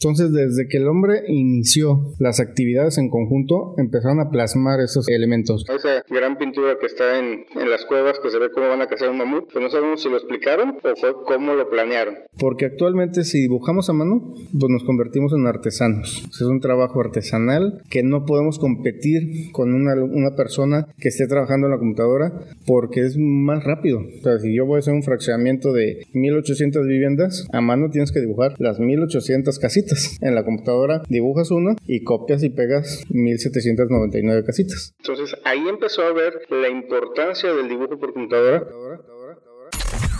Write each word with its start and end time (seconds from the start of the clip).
Entonces, 0.00 0.32
desde 0.32 0.68
que 0.68 0.76
el 0.76 0.86
hombre 0.86 1.22
inició 1.26 2.14
las 2.20 2.38
actividades 2.38 2.98
en 2.98 3.10
conjunto, 3.10 3.74
empezaron 3.78 4.20
a 4.20 4.30
plasmar 4.30 4.78
esos 4.78 5.08
elementos. 5.08 5.64
Esa 5.68 6.04
gran 6.08 6.38
pintura 6.38 6.76
que 6.80 6.86
está 6.86 7.18
en, 7.18 7.46
en 7.60 7.68
las 7.68 7.84
cuevas, 7.84 8.20
que 8.22 8.30
se 8.30 8.38
ve 8.38 8.48
cómo 8.54 8.68
van 8.68 8.80
a 8.80 8.86
cazar 8.86 9.10
un 9.10 9.18
mamut, 9.18 9.52
pues 9.52 9.60
no 9.60 9.68
sabemos 9.68 10.00
si 10.00 10.08
lo 10.08 10.16
explicaron 10.16 10.76
o 10.84 10.96
fue 10.96 11.14
cómo 11.26 11.54
lo 11.54 11.68
planearon. 11.68 12.14
Porque 12.38 12.66
actualmente 12.66 13.24
si 13.24 13.40
dibujamos 13.40 13.90
a 13.90 13.92
mano, 13.92 14.34
pues 14.36 14.70
nos 14.70 14.84
convertimos 14.84 15.32
en 15.32 15.48
artesanos. 15.48 16.24
Es 16.30 16.42
un 16.42 16.60
trabajo 16.60 17.00
artesanal 17.00 17.82
que 17.90 18.04
no 18.04 18.24
podemos 18.24 18.60
competir 18.60 19.50
con 19.50 19.74
una, 19.74 19.94
una 19.94 20.36
persona 20.36 20.86
que 21.00 21.08
esté 21.08 21.26
trabajando 21.26 21.66
en 21.66 21.72
la 21.72 21.78
computadora 21.80 22.32
porque 22.66 23.00
es 23.00 23.16
más 23.18 23.64
rápido. 23.64 23.98
O 23.98 24.22
sea, 24.22 24.38
si 24.38 24.54
yo 24.54 24.64
voy 24.64 24.76
a 24.76 24.78
hacer 24.78 24.94
un 24.94 25.02
fraccionamiento 25.02 25.72
de 25.72 26.06
1800 26.12 26.86
viviendas, 26.86 27.48
a 27.52 27.60
mano 27.60 27.90
tienes 27.90 28.12
que 28.12 28.20
dibujar 28.20 28.54
las 28.58 28.78
1800 28.78 29.58
casitas 29.58 29.87
en 30.20 30.34
la 30.34 30.44
computadora 30.44 31.02
dibujas 31.08 31.50
uno 31.50 31.76
y 31.86 32.04
copias 32.04 32.42
y 32.42 32.50
pegas 32.50 33.04
1799 33.10 34.44
casitas. 34.44 34.94
Entonces 34.98 35.36
ahí 35.44 35.66
empezó 35.68 36.02
a 36.02 36.12
ver 36.12 36.34
la 36.50 36.68
importancia 36.68 37.52
del 37.52 37.68
dibujo 37.68 37.98
por 37.98 38.12
computadora. 38.12 38.66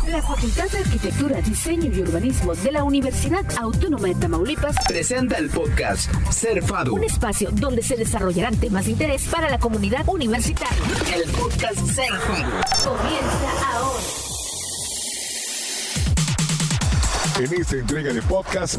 La 0.09 0.23
Facultad 0.23 0.71
de 0.71 0.79
Arquitectura, 0.79 1.41
Diseño 1.43 1.91
y 1.95 2.01
Urbanismo 2.01 2.55
de 2.55 2.73
la 2.73 2.83
Universidad 2.83 3.45
Autónoma 3.59 4.09
de 4.09 4.15
Tamaulipas 4.15 4.75
presenta 4.89 5.37
el 5.37 5.51
podcast 5.51 6.11
Ser 6.31 6.63
Fado. 6.63 6.95
Un 6.95 7.05
espacio 7.05 7.51
donde 7.53 7.83
se 7.83 7.95
desarrollarán 7.95 8.57
temas 8.59 8.87
de 8.87 8.93
interés 8.93 9.29
para 9.29 9.51
la 9.51 9.59
comunidad 9.59 10.09
universitaria. 10.09 10.83
El 11.15 11.31
podcast 11.31 11.87
Ser 11.91 12.11
Fado. 12.21 12.51
Comienza 12.85 13.67
ahora. 13.67 13.99
En 17.39 17.61
esta 17.61 17.77
entrega 17.77 18.13
de 18.15 18.23
podcast 18.23 18.79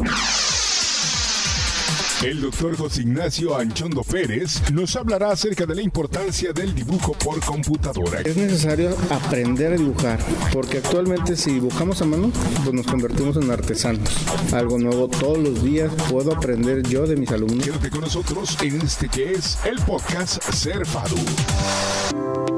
el 2.24 2.42
doctor 2.42 2.76
José 2.76 3.02
Ignacio 3.04 3.58
Anchondo 3.58 4.04
Pérez 4.04 4.70
nos 4.72 4.96
hablará 4.96 5.32
acerca 5.32 5.66
de 5.66 5.76
la 5.76 5.82
importancia 5.82 6.52
del 6.52 6.76
dibujo 6.76 7.14
por 7.14 7.40
computadora. 7.40 8.22
Es 8.22 8.36
necesario 8.36 8.96
aprender 9.10 9.74
a 9.74 9.78
dibujar, 9.78 10.20
porque 10.52 10.80
actualmente 10.80 11.38
si 11.38 11.54
dibujamos 11.54 12.02
a 12.02 12.06
mano, 12.06 12.32
pues 12.64 12.74
nos 12.74 12.86
convertimos 12.86 13.38
en 13.38 13.50
artesanos. 13.50 14.10
Algo 14.52 14.78
nuevo 14.78 15.08
todos 15.08 15.38
los 15.38 15.64
días 15.64 15.92
puedo 16.10 16.36
aprender 16.36 16.84
yo 16.84 17.08
de 17.08 17.16
mis 17.16 17.32
alumnos. 17.32 17.66
Quédate 17.66 17.90
con 17.90 18.02
nosotros 18.02 18.58
en 18.62 18.82
este 18.82 19.08
que 19.08 19.32
es 19.32 19.58
el 19.66 19.80
podcast 19.80 20.42
Ser 20.52 20.86
Fadu. 20.86 21.16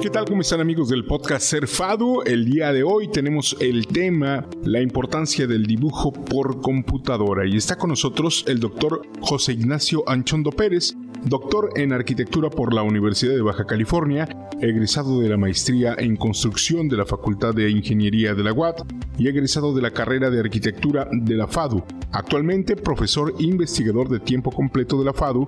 ¿Qué 0.02 0.10
tal? 0.10 0.26
¿Cómo 0.26 0.42
están 0.42 0.62
amigos 0.62 0.90
del 0.90 1.06
podcast 1.06 1.46
Ser 1.46 1.68
Fado? 1.68 2.26
El 2.26 2.46
día 2.46 2.74
de 2.74 2.82
hoy 2.82 3.08
tenemos 3.10 3.56
el 3.60 3.86
tema, 3.86 4.48
la 4.64 4.82
importancia 4.82 5.46
del 5.46 5.68
dibujo 5.68 6.12
por 6.12 6.60
computadora. 6.60 7.48
Y 7.48 7.56
está 7.56 7.76
con 7.76 7.92
nosotros 7.92 8.44
el 8.48 8.60
doctor 8.60 9.04
José 9.22 9.54
Ignacio 9.54 10.04
Anchondo 10.08 10.50
Pérez, 10.50 10.96
doctor 11.24 11.70
en 11.76 11.94
arquitectura 11.94 12.50
por 12.50 12.74
la 12.74 12.82
Universidad 12.82 13.36
de 13.36 13.44
Baja 13.44 13.66
California, 13.66 14.28
egresado 14.60 15.20
de 15.20 15.30
la 15.30 15.38
maestría 15.38 15.94
en 15.96 16.16
construcción 16.16 16.90
de 16.90 16.98
la 16.98 17.06
Facultad 17.06 17.54
de 17.54 17.70
Ingeniería 17.70 18.34
de 18.34 18.44
la 18.44 18.54
UAT 18.54 18.82
y 19.20 19.28
egresado 19.28 19.72
de 19.72 19.84
la 19.84 19.92
carrera 19.92 20.32
de 20.32 20.40
arquitectura 20.40 21.08
de 21.12 21.36
la 21.36 21.46
FADU. 21.46 21.84
Actualmente 22.12 22.76
profesor 22.76 23.36
investigador 23.38 24.10
de 24.10 24.20
tiempo 24.20 24.52
completo 24.52 24.98
de 24.98 25.06
la 25.06 25.14
FADU, 25.14 25.48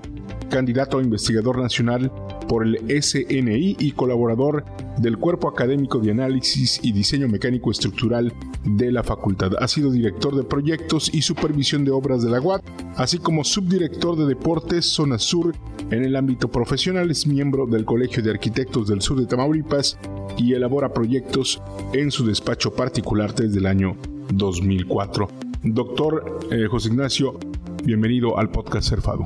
candidato 0.53 0.99
a 0.99 1.01
investigador 1.01 1.57
nacional 1.57 2.11
por 2.47 2.63
el 2.63 2.77
SNI 3.01 3.75
y 3.79 3.91
colaborador 3.93 4.63
del 4.99 5.17
Cuerpo 5.17 5.47
Académico 5.47 5.97
de 5.97 6.11
Análisis 6.11 6.79
y 6.83 6.91
Diseño 6.91 7.27
Mecánico 7.27 7.71
Estructural 7.71 8.31
de 8.63 8.91
la 8.91 9.01
facultad. 9.01 9.53
Ha 9.59 9.67
sido 9.67 9.89
director 9.89 10.35
de 10.35 10.43
proyectos 10.43 11.11
y 11.11 11.23
supervisión 11.23 11.85
de 11.85 11.89
obras 11.89 12.21
de 12.21 12.29
la 12.29 12.39
UAT, 12.39 12.61
así 12.97 13.17
como 13.17 13.43
subdirector 13.43 14.15
de 14.15 14.27
deportes 14.27 14.85
Zona 14.85 15.17
Sur 15.17 15.55
en 15.89 16.05
el 16.05 16.15
ámbito 16.15 16.47
profesional. 16.49 17.09
Es 17.09 17.25
miembro 17.25 17.65
del 17.65 17.83
Colegio 17.83 18.21
de 18.21 18.29
Arquitectos 18.29 18.87
del 18.87 19.01
Sur 19.01 19.19
de 19.19 19.25
Tamaulipas 19.25 19.97
y 20.37 20.53
elabora 20.53 20.93
proyectos 20.93 21.63
en 21.93 22.11
su 22.11 22.27
despacho 22.27 22.75
particular 22.75 23.33
desde 23.33 23.57
el 23.57 23.65
año 23.65 23.97
2004. 24.31 25.29
Doctor 25.63 26.39
eh, 26.51 26.67
José 26.69 26.89
Ignacio, 26.89 27.39
bienvenido 27.83 28.37
al 28.37 28.51
podcast 28.51 28.87
Cerfado. 28.87 29.25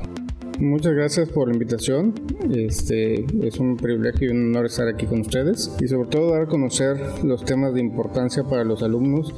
Muchas 0.58 0.92
gracias 0.92 1.28
por 1.28 1.46
la 1.46 1.54
invitación. 1.54 2.14
Este 2.52 3.24
es 3.46 3.60
un 3.60 3.76
privilegio 3.76 4.26
y 4.26 4.32
un 4.32 4.48
honor 4.48 4.66
estar 4.66 4.88
aquí 4.88 5.06
con 5.06 5.20
ustedes 5.20 5.70
y 5.80 5.86
sobre 5.86 6.08
todo 6.08 6.32
dar 6.32 6.42
a 6.42 6.46
conocer 6.46 6.98
los 7.22 7.44
temas 7.44 7.74
de 7.74 7.80
importancia 7.80 8.42
para 8.42 8.64
los 8.64 8.82
alumnos 8.82 9.32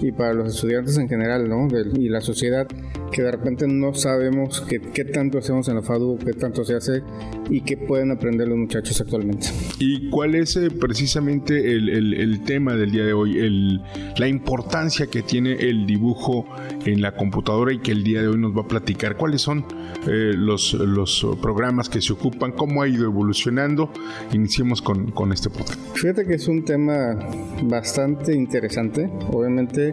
y 0.00 0.12
para 0.12 0.34
los 0.34 0.54
estudiantes 0.54 0.98
en 0.98 1.08
general, 1.08 1.48
¿no? 1.48 1.68
y 1.94 2.08
la 2.08 2.20
sociedad 2.20 2.66
que 3.12 3.22
de 3.22 3.30
repente 3.30 3.66
no 3.68 3.94
sabemos 3.94 4.60
qué, 4.62 4.80
qué 4.80 5.04
tanto 5.04 5.38
hacemos 5.38 5.68
en 5.68 5.76
la 5.76 5.82
FADU, 5.82 6.18
qué 6.18 6.32
tanto 6.32 6.64
se 6.64 6.74
hace 6.74 7.02
y 7.48 7.60
qué 7.60 7.76
pueden 7.76 8.10
aprender 8.10 8.48
los 8.48 8.58
muchachos 8.58 9.00
actualmente. 9.00 9.48
¿Y 9.78 10.10
cuál 10.10 10.34
es 10.34 10.56
eh, 10.56 10.68
precisamente 10.70 11.72
el, 11.72 11.88
el, 11.88 12.14
el, 12.14 12.42
tema 12.42 12.74
del 12.74 12.90
día 12.90 13.04
de 13.04 13.12
hoy? 13.12 13.38
El, 13.38 13.80
la 14.16 14.26
importancia 14.26 15.06
que 15.06 15.22
tiene 15.22 15.52
el 15.52 15.86
dibujo 15.86 16.46
en 16.84 17.00
la 17.02 17.14
computadora 17.14 17.72
y 17.72 17.78
que 17.78 17.92
el 17.92 18.02
día 18.02 18.20
de 18.20 18.28
hoy 18.28 18.38
nos 18.38 18.56
va 18.56 18.62
a 18.62 18.68
platicar. 18.68 19.16
¿Cuáles 19.16 19.42
son 19.42 19.64
eh, 20.08 20.32
los, 20.34 20.74
los 20.74 21.26
programas 21.40 21.88
que 21.88 22.00
se 22.00 22.12
ocupan? 22.12 22.52
¿Cómo 22.52 22.82
ha 22.82 22.88
ido 22.88 23.04
evolucionando? 23.04 23.92
Iniciemos 24.32 24.82
con, 24.82 25.12
con 25.12 25.32
este 25.32 25.50
podcast. 25.50 25.78
Fíjate 25.94 26.26
que 26.26 26.34
es 26.34 26.48
un 26.48 26.64
tema 26.64 27.16
bastante 27.62 28.34
interesante. 28.34 29.08
Obviamente 29.30 29.83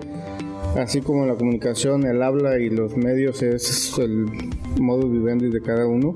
así 0.75 1.01
como 1.01 1.25
la 1.25 1.35
comunicación, 1.35 2.05
el 2.05 2.21
habla 2.21 2.59
y 2.59 2.69
los 2.69 2.95
medios 2.95 3.41
es 3.41 3.97
el 3.97 4.25
modo 4.79 5.09
vivendi 5.09 5.49
de 5.49 5.61
cada 5.61 5.85
uno, 5.87 6.13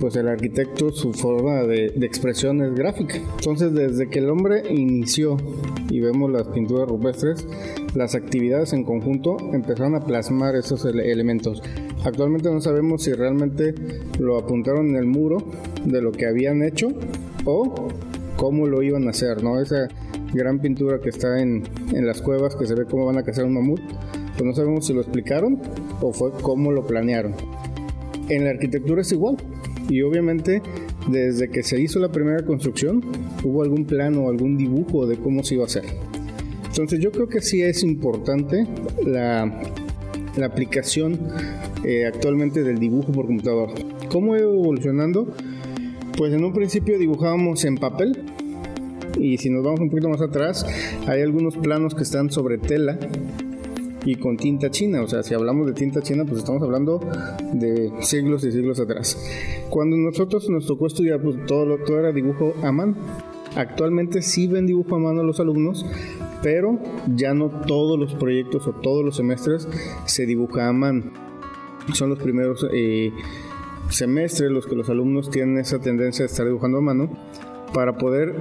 pues 0.00 0.16
el 0.16 0.28
arquitecto 0.28 0.90
su 0.90 1.12
forma 1.12 1.62
de, 1.64 1.86
expresión 2.02 2.62
es 2.62 2.74
gráfica. 2.74 3.16
Entonces 3.16 3.72
desde 3.72 4.08
que 4.08 4.20
el 4.20 4.30
hombre 4.30 4.62
inició 4.70 5.36
y 5.90 6.00
vemos 6.00 6.30
las 6.30 6.46
pinturas 6.48 6.88
rupestres, 6.88 7.46
las 7.94 8.14
actividades 8.14 8.72
en 8.72 8.84
conjunto 8.84 9.36
empezaron 9.52 9.94
a 9.94 10.00
plasmar 10.00 10.54
esos 10.54 10.84
ele 10.84 11.10
elementos. 11.10 11.62
Actualmente 12.04 12.50
no 12.50 12.60
sabemos 12.60 13.02
si 13.02 13.12
realmente 13.12 13.74
lo 14.18 14.38
apuntaron 14.38 14.90
en 14.90 14.96
el 14.96 15.06
muro 15.06 15.38
de 15.84 16.00
lo 16.00 16.12
que 16.12 16.26
habían 16.26 16.62
hecho 16.62 16.88
o 17.44 17.88
cómo 18.36 18.66
lo 18.66 18.82
iban 18.82 19.08
a 19.08 19.10
hacer, 19.10 19.42
¿no? 19.42 19.60
Esa 19.60 19.88
gran 20.32 20.60
pintura 20.60 21.00
que 21.00 21.08
está 21.08 21.40
en, 21.40 21.64
en 21.92 22.06
las 22.06 22.22
cuevas 22.22 22.56
que 22.56 22.66
se 22.66 22.74
ve 22.74 22.84
cómo 22.84 23.06
van 23.06 23.18
a 23.18 23.22
cazar 23.22 23.44
un 23.44 23.54
mamut, 23.54 23.80
pues 24.32 24.44
no 24.44 24.54
sabemos 24.54 24.86
si 24.86 24.92
lo 24.92 25.00
explicaron 25.00 25.60
o 26.00 26.12
fue 26.12 26.30
cómo 26.42 26.70
lo 26.72 26.86
planearon. 26.86 27.34
En 28.28 28.44
la 28.44 28.50
arquitectura 28.50 29.02
es 29.02 29.12
igual 29.12 29.36
y 29.88 30.02
obviamente 30.02 30.62
desde 31.08 31.48
que 31.48 31.62
se 31.62 31.80
hizo 31.80 31.98
la 31.98 32.12
primera 32.12 32.44
construcción 32.44 33.02
hubo 33.42 33.62
algún 33.62 33.84
plano 33.86 34.24
o 34.24 34.30
algún 34.30 34.56
dibujo 34.56 35.06
de 35.06 35.16
cómo 35.16 35.42
se 35.42 35.54
iba 35.54 35.64
a 35.64 35.66
hacer. 35.66 35.84
Entonces 36.66 37.00
yo 37.00 37.10
creo 37.10 37.28
que 37.28 37.40
sí 37.40 37.62
es 37.62 37.82
importante 37.82 38.66
la, 39.04 39.60
la 40.36 40.46
aplicación 40.46 41.18
eh, 41.84 42.06
actualmente 42.06 42.62
del 42.62 42.78
dibujo 42.78 43.10
por 43.12 43.26
computador. 43.26 43.70
¿Cómo 44.10 44.34
ha 44.34 44.38
ido 44.38 44.52
evolucionando? 44.52 45.34
Pues 46.16 46.32
en 46.32 46.44
un 46.44 46.52
principio 46.52 46.98
dibujábamos 46.98 47.64
en 47.64 47.76
papel 47.76 48.24
y 49.18 49.38
si 49.38 49.50
nos 49.50 49.64
vamos 49.64 49.80
un 49.80 49.90
poquito 49.90 50.08
más 50.08 50.20
atrás 50.20 50.66
hay 51.06 51.22
algunos 51.22 51.56
planos 51.56 51.94
que 51.94 52.02
están 52.02 52.30
sobre 52.30 52.58
tela 52.58 52.98
y 54.04 54.14
con 54.16 54.36
tinta 54.36 54.70
china. 54.70 55.02
O 55.02 55.08
sea, 55.08 55.22
si 55.22 55.34
hablamos 55.34 55.66
de 55.66 55.74
tinta 55.74 56.00
china, 56.00 56.24
pues 56.24 56.38
estamos 56.38 56.62
hablando 56.62 57.00
de 57.52 57.92
siglos 58.00 58.44
y 58.44 58.52
siglos 58.52 58.80
atrás. 58.80 59.18
Cuando 59.68 59.96
nosotros 59.96 60.48
nos 60.48 60.66
tocó 60.66 60.86
estudiar, 60.86 61.20
pues 61.20 61.44
todo, 61.46 61.66
lo, 61.66 61.78
todo 61.78 61.98
era 61.98 62.12
dibujo 62.12 62.54
a 62.62 62.72
mano. 62.72 62.96
Actualmente 63.54 64.22
sí 64.22 64.46
ven 64.46 64.66
dibujo 64.66 64.96
a 64.96 64.98
mano 64.98 65.22
los 65.22 65.40
alumnos, 65.40 65.84
pero 66.42 66.78
ya 67.14 67.34
no 67.34 67.50
todos 67.66 67.98
los 67.98 68.14
proyectos 68.14 68.66
o 68.66 68.72
todos 68.72 69.04
los 69.04 69.16
semestres 69.16 69.68
se 70.04 70.26
dibuja 70.26 70.68
a 70.68 70.72
mano. 70.72 71.10
Son 71.92 72.10
los 72.10 72.18
primeros 72.18 72.66
eh, 72.72 73.12
semestres 73.90 74.50
los 74.50 74.66
que 74.66 74.76
los 74.76 74.88
alumnos 74.90 75.30
tienen 75.30 75.58
esa 75.58 75.80
tendencia 75.80 76.22
de 76.24 76.30
estar 76.30 76.46
dibujando 76.46 76.78
a 76.78 76.82
mano 76.82 77.10
para 77.72 77.96
poder 77.96 78.34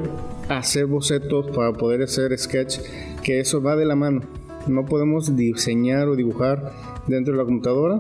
hacer 0.50 0.86
bocetos, 0.86 1.48
para 1.56 1.74
poder 1.74 2.04
hacer 2.04 2.38
sketch, 2.38 2.80
que 3.24 3.40
eso 3.40 3.62
va 3.62 3.76
de 3.76 3.86
la 3.86 3.96
mano. 3.96 4.22
No 4.68 4.86
podemos 4.86 5.36
diseñar 5.36 6.08
o 6.08 6.16
dibujar 6.16 6.74
dentro 7.08 7.34
de 7.34 7.40
la 7.40 7.46
computadora. 7.46 8.00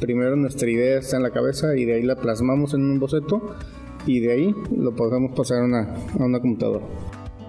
Primero 0.00 0.36
nuestra 0.36 0.68
idea 0.70 0.98
está 0.98 1.16
en 1.16 1.22
la 1.22 1.30
cabeza 1.30 1.76
y 1.76 1.84
de 1.84 1.94
ahí 1.94 2.02
la 2.02 2.16
plasmamos 2.16 2.74
en 2.74 2.82
un 2.82 2.98
boceto 2.98 3.54
y 4.06 4.20
de 4.20 4.32
ahí 4.32 4.54
lo 4.76 4.94
podemos 4.94 5.32
pasar 5.32 5.62
a 5.62 5.64
una, 5.64 5.94
a 6.18 6.24
una 6.24 6.40
computadora. 6.40 6.84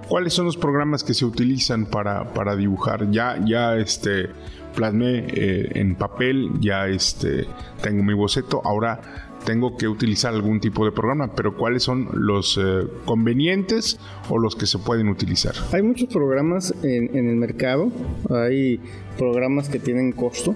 ¿Cuáles 0.08 0.34
son 0.34 0.46
los 0.46 0.58
programas 0.58 1.04
que 1.04 1.14
se 1.14 1.24
utilizan 1.24 1.86
para, 1.86 2.34
para 2.34 2.56
dibujar? 2.56 3.10
Ya, 3.12 3.40
ya 3.46 3.78
este, 3.78 4.28
plasmé 4.76 5.26
eh, 5.30 5.72
en 5.76 5.96
papel, 5.96 6.50
ya 6.60 6.88
este, 6.88 7.48
tengo 7.82 8.04
mi 8.04 8.14
boceto. 8.14 8.62
Ahora 8.66 9.31
tengo 9.46 9.76
que 9.78 9.88
utilizar 9.88 10.34
algún 10.34 10.60
tipo 10.60 10.86
de 10.86 10.92
programa, 10.92 11.34
pero 11.36 11.56
¿cuáles 11.56 11.84
son 11.84 12.10
los 12.14 12.60
eh, 12.62 12.88
convenientes 13.06 14.00
o 14.30 14.38
los 14.38 14.56
que 14.56 14.68
se 14.68 14.78
pueden 14.78 15.10
utilizar? 15.10 15.54
Hay 15.72 15.82
muchos 15.82 16.10
programas 16.10 16.74
en, 16.84 17.16
el 17.16 17.36
mercado, 17.36 17.92
hay 18.30 18.80
programas 19.18 19.70
que 19.70 19.80
tienen 19.80 20.12
costo, 20.12 20.56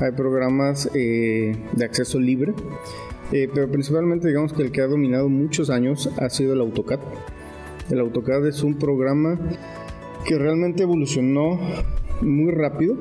hay 0.00 0.12
programas 0.12 0.88
eh, 0.94 1.56
de 1.72 1.84
acceso 1.84 2.18
libre, 2.20 2.54
eh, 3.32 3.48
pero 3.52 3.70
principalmente 3.70 4.28
digamos 4.28 4.52
que 4.52 4.62
el 4.62 4.72
que 4.72 4.82
ha 4.82 4.86
dominado 4.86 5.28
muchos 5.28 5.70
años 5.70 6.10
ha 6.18 6.28
sido 6.30 6.52
el 6.52 6.60
AutoCAD. 6.60 7.00
El 7.90 8.00
AutoCAD 8.00 8.46
es 8.46 8.62
un 8.62 8.78
programa 8.78 9.38
que 10.24 10.38
realmente 10.38 10.84
evolucionó 10.84 11.58
muy 12.22 12.52
rápido 12.52 12.96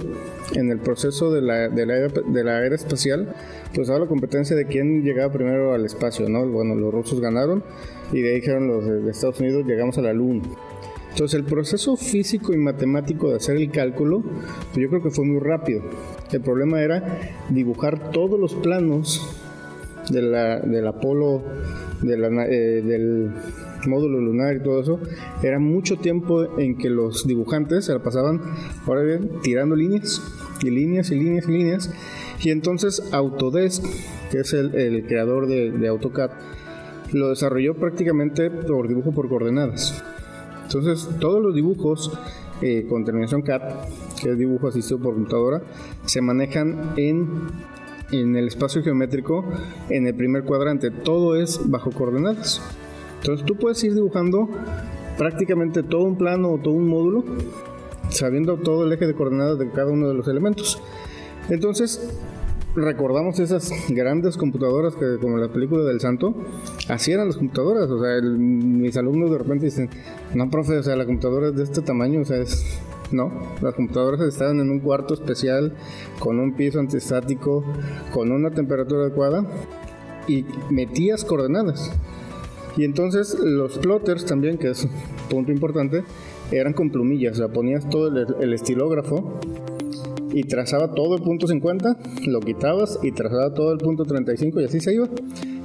en 0.54 0.72
el 0.72 0.80
proceso 0.80 1.32
de 1.32 1.42
la, 1.42 1.70
de 1.70 1.86
la, 1.86 1.98
era, 1.98 2.08
de 2.08 2.44
la 2.44 2.66
era 2.66 2.76
espacial, 2.76 3.34
pues 3.74 3.90
ahora 3.90 4.04
la 4.06 4.10
competencia 4.10 4.56
de 4.56 4.66
quién 4.66 5.04
llegaba 5.04 5.32
primero 5.32 5.74
al 5.74 5.86
espacio, 5.86 6.28
¿no? 6.28 6.46
Bueno, 6.48 6.76
los 6.76 6.94
rusos 6.94 7.22
ganaron 7.22 7.64
y 8.12 8.22
de 8.22 8.30
ahí 8.30 8.36
dijeron 8.36 8.68
los 8.68 8.86
de 8.86 9.10
Estados 9.10 9.40
Unidos 9.40 9.66
llegamos 9.66 9.98
a 9.98 10.02
la 10.02 10.14
Luna. 10.14 10.44
Entonces 11.12 11.38
el 11.38 11.46
proceso 11.46 11.98
físico 11.98 12.54
y 12.54 12.58
matemático 12.58 13.30
de 13.30 13.36
hacer 13.36 13.58
el 13.58 13.70
cálculo, 13.70 14.22
pues 14.22 14.78
yo 14.78 14.90
creo 14.90 15.04
que 15.04 15.10
fue 15.10 15.26
muy 15.26 15.40
rápido. 15.40 15.82
El 16.32 16.42
problema 16.42 16.82
era 16.82 17.20
dibujar 17.50 18.12
todos 18.12 18.40
los 18.40 18.56
planos 18.56 19.38
de 20.10 20.22
la, 20.22 20.60
del 20.60 20.88
Apolo, 20.88 21.44
de 22.02 22.18
la, 22.18 22.46
eh, 22.46 22.82
del 22.82 23.32
módulo 23.88 24.20
lunar 24.20 24.56
y 24.56 24.64
todo 24.64 24.82
eso, 24.82 25.00
era 25.44 25.60
mucho 25.60 25.98
tiempo 25.98 26.60
en 26.60 26.78
que 26.78 26.90
los 26.90 27.28
dibujantes 27.28 27.86
se 27.86 27.94
la 27.94 28.00
pasaban, 28.00 28.42
ahora 28.86 29.02
bien, 29.04 29.30
tirando 29.42 29.76
líneas 29.76 30.22
y 30.62 30.70
líneas 30.70 31.12
y 31.12 31.16
líneas 31.16 31.48
y 31.48 31.52
líneas. 31.52 31.94
Y 32.44 32.50
entonces 32.50 33.04
Autodesk, 33.12 33.84
que 34.32 34.40
es 34.40 34.54
el, 34.54 35.06
creador 35.08 35.48
de, 35.48 35.88
AutoCAD, 35.88 36.32
lo 37.14 37.30
desarrolló 37.30 37.76
prácticamente 37.76 38.50
por 38.50 38.88
dibujo 38.88 39.12
por 39.12 39.30
coordenadas. 39.30 40.04
Entonces 40.64 41.10
todos 41.20 41.42
los 41.42 41.54
dibujos 41.54 42.18
eh, 42.62 42.86
con 42.88 43.04
terminación 43.04 43.42
CAD, 43.42 43.62
que 44.22 44.32
es 44.32 44.38
dibujo 44.38 44.68
asistido 44.68 45.00
por 45.00 45.14
computadora, 45.16 45.62
se 46.06 46.22
manejan 46.22 46.94
en 46.96 47.50
en 48.12 48.36
el 48.36 48.48
espacio 48.48 48.84
geométrico 48.84 49.46
en 49.90 50.08
el 50.08 50.16
primer 50.16 50.44
cuadrante. 50.44 50.92
Todo 50.92 51.36
es 51.36 51.60
bajo 51.70 51.92
coordenadas. 51.92 52.62
Entonces 53.22 53.46
tú 53.46 53.56
puedes 53.56 53.84
ir 53.84 53.94
dibujando 53.94 54.50
prácticamente 55.18 55.84
todo 55.84 56.04
un 56.04 56.18
plano 56.18 56.50
o 56.50 56.58
todo 56.58 56.74
un 56.74 56.88
módulo 56.88 57.24
sabiendo 58.10 58.58
todo 58.58 58.86
el 58.86 58.92
eje 58.92 59.08
de 59.08 59.14
coordenadas 59.14 59.60
de 59.60 59.70
cada 59.70 59.92
uno 59.92 60.08
de 60.08 60.16
los 60.16 60.28
elementos. 60.28 60.82
Entonces, 61.50 62.20
recordamos 62.76 63.40
esas 63.40 63.72
grandes 63.90 64.38
computadoras 64.38 64.96
que, 64.96 65.18
como 65.20 65.38
la 65.38 65.50
película 65.50 65.84
del 65.84 66.00
santo, 66.00 66.34
así 66.90 67.12
eran 67.12 67.28
las 67.28 67.38
computadoras. 67.38 67.90
O 67.90 68.02
sea, 68.02 68.22
mis 68.22 68.96
alumnos 68.98 69.32
de 69.32 69.38
repente 69.38 69.66
dicen, 69.66 69.90
no, 70.34 70.50
profe, 70.50 70.78
o 70.78 70.84
sea, 70.84 70.96
la 70.96 71.06
computadora 71.06 71.50
es 71.50 71.56
de 71.56 71.64
este 71.64 71.82
tamaño, 71.82 72.22
o 72.22 72.26
sea, 72.26 72.38
es... 72.38 72.80
No, 73.12 73.30
las 73.62 73.76
computadoras 73.76 74.22
estaban 74.22 74.62
en 74.62 74.70
un 74.70 74.80
cuarto 74.80 75.14
especial, 75.14 75.74
con 76.18 76.40
un 76.40 76.54
piso 76.54 76.80
antiestático, 76.80 77.66
con 78.14 78.32
una 78.32 78.52
temperatura 78.52 79.02
adecuada 79.02 79.46
y 80.30 80.46
metías 80.70 81.26
coordenadas. 81.26 81.92
Y 82.78 82.86
entonces 82.86 83.38
los 83.40 83.78
plotters 83.78 84.26
también, 84.26 84.58
que 84.58 84.70
es 84.70 84.84
un 84.84 84.92
punto 85.30 85.52
importante, 85.52 86.04
eran 86.52 86.74
con 86.74 86.90
plumillas, 86.90 87.34
o 87.34 87.36
sea, 87.36 87.48
ponías 87.50 87.90
todo 87.90 88.08
el, 88.08 88.54
estilógrafo 88.54 89.40
y 90.34 90.44
trazaba 90.44 90.94
todo 90.94 91.16
el 91.16 91.22
punto 91.22 91.48
50, 91.48 91.98
lo 92.28 92.40
quitabas 92.40 93.00
y 93.04 93.12
trazaba 93.12 93.54
todo 93.54 93.72
el 93.74 93.80
punto 93.80 94.06
35 94.06 94.62
y 94.62 94.66
así 94.66 94.80
se 94.80 94.94
iba. 94.94 95.08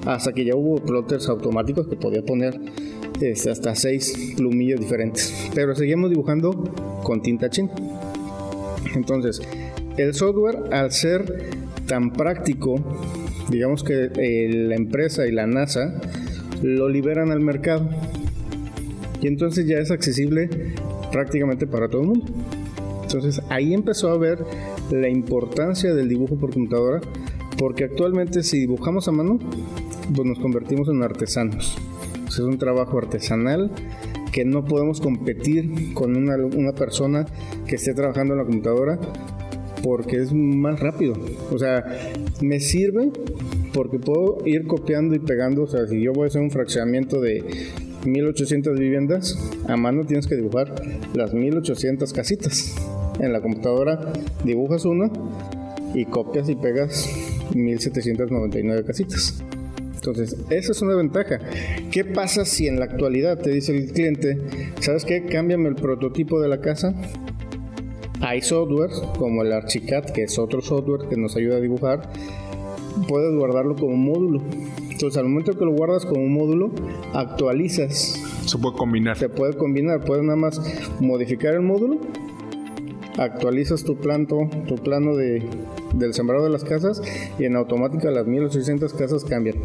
Hasta 0.04 0.32
que 0.32 0.44
ya 0.44 0.54
hubo 0.54 0.76
plotters 0.76 1.28
automáticos 1.28 1.88
que 1.88 1.96
podía 1.96 2.24
poner 2.24 2.60
este, 3.20 3.50
hasta 3.50 3.74
6 3.74 4.34
plumillas 4.36 4.78
diferentes. 4.78 5.50
Pero 5.54 5.74
seguíamos 5.74 6.10
dibujando 6.10 6.52
con 7.02 7.22
tinta 7.22 7.50
china. 7.50 7.72
Entonces, 8.94 9.40
el 9.96 10.14
software 10.14 10.72
al 10.72 10.92
ser 10.92 11.50
tan 11.86 12.12
práctico, 12.12 12.76
digamos 13.50 13.82
que 13.82 14.10
eh, 14.16 14.48
la 14.52 14.76
empresa 14.76 15.26
y 15.26 15.32
la 15.32 15.46
NASA 15.46 16.00
lo 16.62 16.88
liberan 16.88 17.30
al 17.30 17.40
mercado. 17.40 17.88
Y 19.20 19.26
entonces 19.28 19.66
ya 19.66 19.78
es 19.78 19.90
accesible 19.90 20.48
prácticamente 21.10 21.66
para 21.66 21.88
todo 21.88 22.02
el 22.02 22.08
mundo. 22.08 22.26
Entonces 23.02 23.40
ahí 23.48 23.72
empezó 23.72 24.10
a 24.10 24.18
ver 24.18 24.38
la 24.90 25.08
importancia 25.08 25.94
del 25.94 26.08
dibujo 26.08 26.36
por 26.36 26.52
computadora, 26.52 27.00
porque 27.58 27.84
actualmente 27.84 28.42
si 28.42 28.60
dibujamos 28.60 29.08
a 29.08 29.12
mano, 29.12 29.38
pues 30.14 30.28
nos 30.28 30.38
convertimos 30.38 30.88
en 30.88 31.02
artesanos. 31.02 31.76
es 32.26 32.38
un 32.38 32.58
trabajo 32.58 32.98
artesanal 32.98 33.70
que 34.32 34.44
no 34.44 34.64
podemos 34.64 35.00
competir 35.00 35.94
con 35.94 36.16
una, 36.16 36.36
una 36.36 36.72
persona 36.72 37.24
que 37.66 37.76
esté 37.76 37.94
trabajando 37.94 38.34
en 38.34 38.38
la 38.38 38.44
computadora 38.44 38.98
porque 39.82 40.16
es 40.20 40.32
más 40.32 40.80
rápido. 40.80 41.14
O 41.52 41.58
sea, 41.58 41.84
me 42.42 42.60
sirve 42.60 43.12
porque 43.76 43.98
puedo 43.98 44.38
ir 44.46 44.66
copiando 44.66 45.14
y 45.14 45.18
pegando. 45.18 45.64
O 45.64 45.66
sea, 45.66 45.86
si 45.86 46.00
yo 46.00 46.14
voy 46.14 46.24
a 46.24 46.26
hacer 46.28 46.40
un 46.40 46.50
fraccionamiento 46.50 47.20
de 47.20 47.44
1800 48.06 48.78
viviendas, 48.78 49.38
a 49.68 49.76
mano 49.76 50.06
tienes 50.06 50.26
que 50.26 50.34
dibujar 50.34 50.74
las 51.14 51.34
1800 51.34 52.10
casitas. 52.14 52.74
En 53.20 53.34
la 53.34 53.42
computadora 53.42 54.12
dibujas 54.44 54.86
una 54.86 55.10
y 55.94 56.06
copias 56.06 56.48
y 56.48 56.56
pegas 56.56 57.06
1799 57.54 58.82
casitas. 58.84 59.44
Entonces, 59.94 60.36
esa 60.48 60.72
es 60.72 60.80
una 60.80 60.94
ventaja. 60.94 61.38
¿Qué 61.90 62.04
pasa 62.04 62.46
si 62.46 62.68
en 62.68 62.78
la 62.78 62.86
actualidad 62.86 63.38
te 63.38 63.50
dice 63.50 63.76
el 63.76 63.92
cliente, 63.92 64.38
¿sabes 64.80 65.04
qué? 65.04 65.26
Cámbiame 65.26 65.68
el 65.68 65.74
prototipo 65.74 66.40
de 66.40 66.48
la 66.48 66.62
casa. 66.62 66.94
Hay 68.20 68.40
software 68.40 68.90
como 69.18 69.42
el 69.42 69.52
Archicad, 69.52 70.04
que 70.04 70.22
es 70.22 70.38
otro 70.38 70.62
software 70.62 71.08
que 71.10 71.16
nos 71.16 71.36
ayuda 71.36 71.56
a 71.56 71.60
dibujar. 71.60 72.08
Puedes 73.08 73.34
guardarlo 73.34 73.76
como 73.76 73.96
módulo. 73.96 74.40
Entonces, 74.90 75.18
al 75.18 75.28
momento 75.28 75.52
que 75.58 75.64
lo 75.64 75.72
guardas 75.72 76.06
como 76.06 76.26
módulo, 76.26 76.70
actualizas. 77.12 78.22
Se 78.46 78.58
puede 78.58 78.76
combinar. 78.76 79.16
Se 79.18 79.28
puede 79.28 79.54
combinar. 79.54 80.04
Puedes 80.04 80.24
nada 80.24 80.36
más 80.36 80.60
modificar 81.00 81.54
el 81.54 81.62
módulo, 81.62 81.98
actualizas 83.18 83.84
tu 83.84 83.96
planto, 83.96 84.48
tu 84.66 84.76
plano 84.76 85.16
de, 85.16 85.42
del 85.94 86.14
sembrado 86.14 86.44
de 86.44 86.50
las 86.50 86.64
casas 86.64 87.02
y 87.38 87.44
en 87.44 87.56
automática 87.56 88.10
las 88.10 88.26
1800 88.26 88.92
casas 88.94 89.24
cambian. 89.24 89.56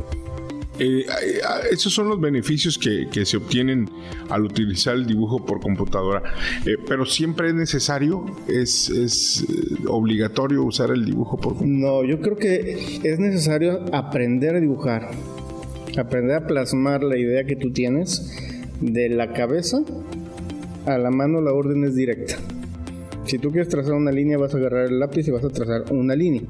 Eh, 0.81 1.05
eh, 1.05 1.41
esos 1.69 1.93
son 1.93 2.09
los 2.09 2.19
beneficios 2.19 2.79
que, 2.79 3.07
se 3.23 3.37
obtienen 3.37 3.87
al 4.29 4.41
utilizar 4.45 4.95
el 4.95 5.05
dibujo 5.05 5.45
por 5.45 5.59
computadora. 5.59 6.23
Eh, 6.65 6.77
pero 6.87 7.05
siempre 7.05 7.49
es 7.49 7.53
necesario, 7.53 8.25
es, 8.47 8.89
es 8.89 9.45
obligatorio 9.87 10.63
usar 10.63 10.89
el 10.89 11.05
dibujo 11.05 11.37
por 11.37 11.55
computadora. 11.55 12.01
No, 12.01 12.03
yo 12.03 12.19
creo 12.19 12.35
que 12.35 12.99
es 13.03 13.19
necesario 13.19 13.85
aprender 13.93 14.55
a 14.55 14.59
dibujar, 14.59 15.11
aprender 15.99 16.37
a 16.37 16.47
plasmar 16.47 17.03
la 17.03 17.15
idea 17.15 17.43
que 17.43 17.55
tú 17.55 17.71
tienes 17.71 18.35
de 18.79 19.09
la 19.09 19.33
cabeza 19.33 19.83
a 20.87 20.97
la 20.97 21.11
mano 21.11 21.41
la 21.41 21.53
orden 21.53 21.83
es 21.83 21.93
directa. 21.93 22.37
Si 23.25 23.37
tú 23.37 23.51
quieres 23.51 23.69
trazar 23.69 23.93
una 23.93 24.11
línea 24.11 24.39
vas 24.39 24.55
a 24.55 24.57
agarrar 24.57 24.87
el 24.87 24.99
lápiz 24.99 25.27
y 25.27 25.31
vas 25.31 25.45
a 25.45 25.49
trazar 25.49 25.83
una 25.91 26.15
línea. 26.15 26.41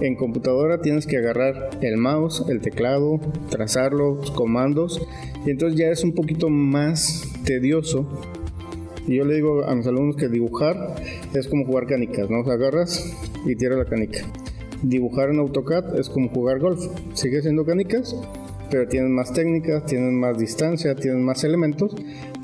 En 0.00 0.14
computadora 0.14 0.82
tienes 0.82 1.06
que 1.06 1.16
agarrar 1.16 1.70
el 1.80 1.96
mouse, 1.96 2.44
el 2.48 2.60
teclado, 2.60 3.18
trazar 3.48 3.94
los 3.94 4.30
comandos 4.32 5.00
y 5.46 5.50
entonces 5.50 5.78
ya 5.78 5.88
es 5.88 6.04
un 6.04 6.12
poquito 6.12 6.50
más 6.50 7.24
tedioso. 7.44 8.06
Y 9.06 9.16
yo 9.16 9.24
le 9.24 9.36
digo 9.36 9.64
a 9.64 9.74
mis 9.74 9.86
alumnos 9.86 10.16
que 10.16 10.28
dibujar 10.28 10.96
es 11.32 11.48
como 11.48 11.64
jugar 11.64 11.86
canicas, 11.86 12.28
¿no? 12.28 12.40
agarras 12.40 13.10
y 13.46 13.56
tiras 13.56 13.78
la 13.78 13.86
canica. 13.86 14.20
Dibujar 14.82 15.30
en 15.30 15.38
AutoCAD 15.38 15.98
es 15.98 16.10
como 16.10 16.28
jugar 16.28 16.58
golf. 16.58 16.84
Sigue 17.14 17.40
siendo 17.40 17.64
canicas, 17.64 18.14
pero 18.70 18.86
tienen 18.88 19.14
más 19.14 19.32
técnicas, 19.32 19.86
tienen 19.86 20.18
más 20.18 20.38
distancia, 20.38 20.94
tienen 20.94 21.22
más 21.22 21.42
elementos, 21.44 21.94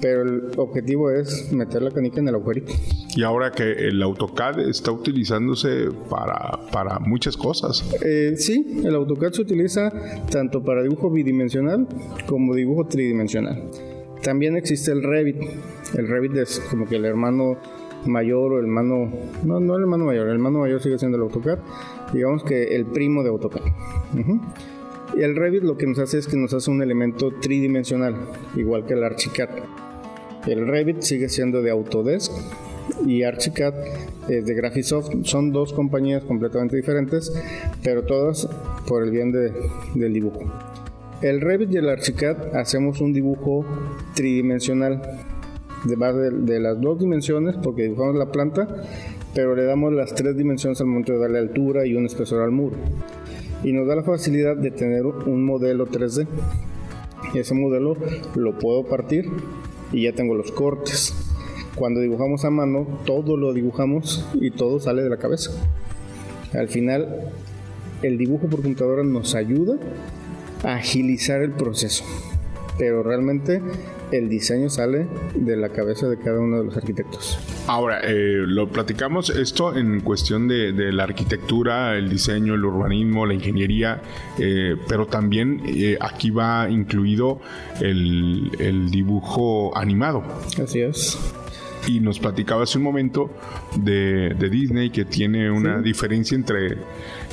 pero 0.03 0.23
el 0.23 0.51
objetivo 0.57 1.13
es 1.13 1.53
meter 1.53 1.81
la 1.81 1.93
canica 1.93 2.19
en 2.21 2.27
el 2.27 2.35
agujerito. 2.35 2.73
Y 3.15 3.23
ahora 3.23 3.53
que 3.53 3.71
el 3.71 4.03
AutoCAD 4.03 4.59
está 4.69 4.91
utilizándose 4.91 5.89
para, 6.11 6.59
para 6.73 6.99
muchas 6.99 7.37
cosas. 7.37 7.89
Eh, 8.05 8.35
sí, 8.37 8.83
el 8.85 8.97
AutoCAD 8.97 9.33
se 9.33 9.43
utiliza 9.43 9.93
tanto 10.29 10.63
para 10.63 10.83
dibujo 10.83 11.09
bidimensional 11.09 11.87
como 12.27 12.55
dibujo 12.57 12.87
tridimensional. 12.89 13.71
También 14.23 14.57
existe 14.57 14.91
el 14.91 15.05
Revit. 15.05 15.37
El 15.97 16.09
Revit 16.09 16.35
es 16.37 16.61
como 16.69 16.87
que 16.87 16.97
el 16.97 17.05
hermano 17.05 17.57
mayor 18.05 18.55
o 18.55 18.59
el 18.59 18.65
hermano, 18.65 19.09
no, 19.45 19.61
no 19.61 19.77
el 19.77 19.83
hermano 19.83 20.07
mayor, 20.07 20.27
el 20.27 20.35
hermano 20.35 20.59
mayor 20.59 20.83
sigue 20.83 20.99
siendo 20.99 21.17
el 21.17 21.23
AutoCAD, 21.23 21.61
digamos 22.13 22.43
que 22.43 22.75
el 22.75 22.87
primo 22.87 23.23
de 23.23 23.29
AutoCAD. 23.29 23.63
Y 25.17 25.23
el 25.23 25.37
Revit 25.37 25.63
lo 25.63 25.77
que 25.77 25.87
nos 25.87 26.01
hace 26.01 26.19
es 26.19 26.27
que 26.27 26.37
nos 26.37 26.53
hace 26.55 26.71
un 26.73 26.83
elemento 26.83 27.31
tridimensional, 27.41 28.17
igual 28.57 28.85
que 28.85 28.95
el 28.95 29.05
Archicad. 29.05 29.51
El 30.47 30.67
Revit 30.67 31.03
sigue 31.03 31.29
siendo 31.29 31.63
de 31.63 31.71
Autodesk 31.71 32.33
y 33.07 33.23
Archicad 33.23 33.75
es 34.29 34.45
de 34.45 34.55
Graphisoft. 34.55 35.11
Son 35.23 35.53
dos 35.53 35.73
compañías 35.73 36.25
completamente 36.25 36.77
diferentes, 36.77 37.33
pero 37.83 38.03
todas 38.03 38.49
por 38.89 39.05
el 39.05 39.13
bien 39.13 39.31
de, 39.31 39.53
del 39.95 40.13
dibujo. 40.13 40.41
El 41.21 41.41
Revit 41.41 41.73
y 41.73 41.77
el 41.77 41.89
Archicad 41.89 42.57
hacemos 42.57 43.01
un 43.01 43.13
dibujo 43.13 43.65
tridimensional 44.15 45.01
de 45.85 45.97
base 45.97 46.19
de, 46.19 46.61
las 46.61 46.81
dos 46.81 46.99
dimensiones 46.99 47.57
porque 47.63 47.83
dibujamos 47.83 48.17
la 48.17 48.33
planta, 48.33 48.67
pero 49.35 49.55
le 49.55 49.65
damos 49.65 49.93
las 49.93 50.13
tres 50.15 50.37
dimensiones 50.37 50.81
al 50.81 50.89
momento 50.89 51.13
de 51.13 51.21
darle 51.21 51.39
altura 51.39 51.87
y 51.87 51.95
un 51.95 52.07
espesor 52.07 52.43
al 52.43 52.51
muro. 52.51 52.77
Y 53.63 53.73
nos 53.73 53.87
da 53.87 53.95
la 53.95 54.03
facilidad 54.03 54.57
de 54.57 54.73
tener 54.73 55.07
un 55.07 55.45
modelo 55.45 55.87
3D. 55.87 56.27
Ese 57.35 57.55
modelo 57.55 57.97
lo 58.35 58.59
puedo 58.59 58.85
partir 58.85 59.27
y 59.93 60.03
ya 60.03 60.13
tengo 60.13 60.35
los 60.35 60.53
cortes. 60.53 61.15
Cuando 61.75 62.01
dibujamos 62.01 62.45
a 62.45 62.51
mano, 62.51 62.87
todo 63.07 63.37
lo 63.37 63.53
dibujamos 63.53 64.27
y 64.35 64.51
todo 64.51 64.81
sale 64.81 65.03
de 65.03 65.11
la 65.11 65.17
cabeza. 65.17 65.51
Al 66.53 66.69
final, 66.69 67.33
el 68.03 68.19
dibujo 68.19 68.47
por 68.49 68.63
computadora 68.63 69.05
nos 69.05 69.35
ayuda 69.35 69.77
a 70.65 70.75
agilizar 70.75 71.43
el 71.43 71.53
proceso, 71.53 72.05
pero 72.79 73.03
realmente 73.03 73.61
el 74.11 74.29
diseño 74.29 74.69
sale 74.69 75.07
de 75.35 75.57
la 75.57 75.71
cabeza 75.71 76.09
de 76.09 76.19
cada 76.19 76.41
uno 76.41 76.59
de 76.59 76.65
los 76.65 76.77
arquitectos. 76.77 77.39
Ahora, 77.67 78.01
eh, 78.03 78.45
lo 78.47 78.69
platicamos 78.69 79.31
esto 79.31 79.77
en 79.77 80.01
cuestión 80.01 80.49
de, 80.49 80.73
la 80.93 81.05
arquitectura, 81.05 81.97
el 81.97 82.09
diseño, 82.09 82.55
el 82.55 82.65
urbanismo, 82.65 83.25
la 83.25 83.35
ingeniería, 83.35 84.03
eh, 84.39 84.77
pero 84.89 85.07
también 85.07 85.63
eh, 85.67 85.97
aquí 86.01 86.31
va 86.31 86.69
incluido 86.69 87.41
el, 87.81 88.51
dibujo 88.91 89.77
animado. 89.77 90.23
Así 90.63 90.81
es 90.81 91.19
y 91.85 91.99
nos 91.99 92.21
platicaba 92.21 92.63
hace 92.63 92.79
un 92.79 92.85
momento 92.85 93.29
de, 93.75 94.37
Disney 94.39 94.91
que 94.91 95.05
tiene 95.05 95.51
una 95.51 95.81
diferencia 95.81 96.37
entre 96.37 96.79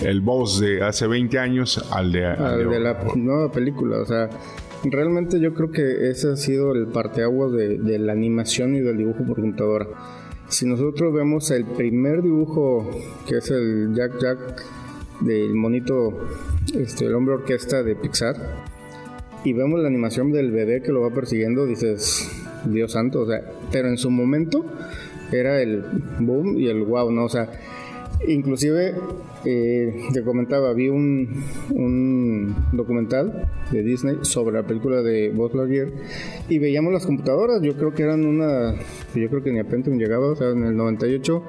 el 0.02 0.22
boss 0.22 0.60
de 0.60 0.82
hace 0.82 1.06
20 1.06 1.38
años 1.38 1.86
al 1.92 2.12
de, 2.12 2.22
de, 2.22 2.80
la 2.80 2.98
nueva 3.16 3.52
película. 3.52 4.00
O 4.00 4.06
sea, 4.06 4.28
realmente 4.84 5.40
yo 5.40 5.54
creo 5.54 5.72
que 5.72 6.10
ese 6.10 6.32
ha 6.32 6.36
sido 6.36 6.74
el 6.74 6.88
parteaguas 6.88 7.52
de, 7.52 7.78
de 7.78 8.00
la 8.00 8.14
animación 8.14 8.76
y 8.76 8.80
del 8.80 8.98
dibujo 8.98 9.24
por 9.26 9.42
computadora. 9.42 9.88
Si 10.50 10.66
nosotros 10.66 11.14
vemos 11.14 11.52
el 11.52 11.66
primer 11.66 12.24
dibujo, 12.24 12.90
que 13.28 13.38
es 13.38 13.52
el 13.52 13.94
Jack 13.94 14.20
Jack 14.20 14.66
del 15.22 15.54
monito, 15.54 16.18
este, 16.74 17.06
el 17.06 17.14
hombre 17.14 17.36
orquesta 17.36 17.84
de 17.84 17.96
Pixar, 17.96 18.36
y 19.44 19.54
vemos 19.54 19.80
la 19.80 19.88
animación 19.88 20.32
del 20.32 20.52
bebé 20.52 20.82
que 20.82 20.92
lo 20.92 21.02
va 21.02 21.12
persiguiendo, 21.12 21.68
dices, 21.68 22.32
Dios 22.66 22.94
santo, 22.94 23.22
o 23.22 23.28
sea, 23.28 23.42
pero 23.72 23.90
en 23.90 23.98
su 23.98 24.10
momento 24.10 24.66
era 25.32 25.62
el 25.62 25.84
boom 26.20 26.58
y 26.58 26.68
el 26.68 26.84
wow, 26.84 27.12
¿no? 27.12 27.26
O 27.26 27.30
sea, 27.30 27.52
inclusive 28.28 28.96
eh, 29.46 30.08
te 30.14 30.24
comentaba, 30.24 30.74
vi 30.74 30.90
un, 30.90 31.30
documental 32.74 33.50
de 33.72 33.84
Disney 33.84 34.18
sobre 34.22 34.56
la 34.56 34.68
película 34.68 35.02
de 35.02 35.30
Buzz 35.30 35.54
Lightyear 35.54 35.90
y 36.50 36.60
veíamos 36.60 36.94
las 36.94 37.06
computadoras, 37.06 37.62
yo 37.62 37.76
creo 37.76 37.94
que 37.94 38.04
eran 38.04 38.26
una, 38.26 38.76
yo 39.16 39.30
creo 39.30 39.44
que 39.44 39.52
ni 39.52 39.60
a 39.60 39.64
Pentium 39.64 39.98
llegaba, 39.98 40.32
o 40.32 40.36
sea, 40.36 40.50
en 40.50 40.64
el 40.64 40.76
98 40.76 41.44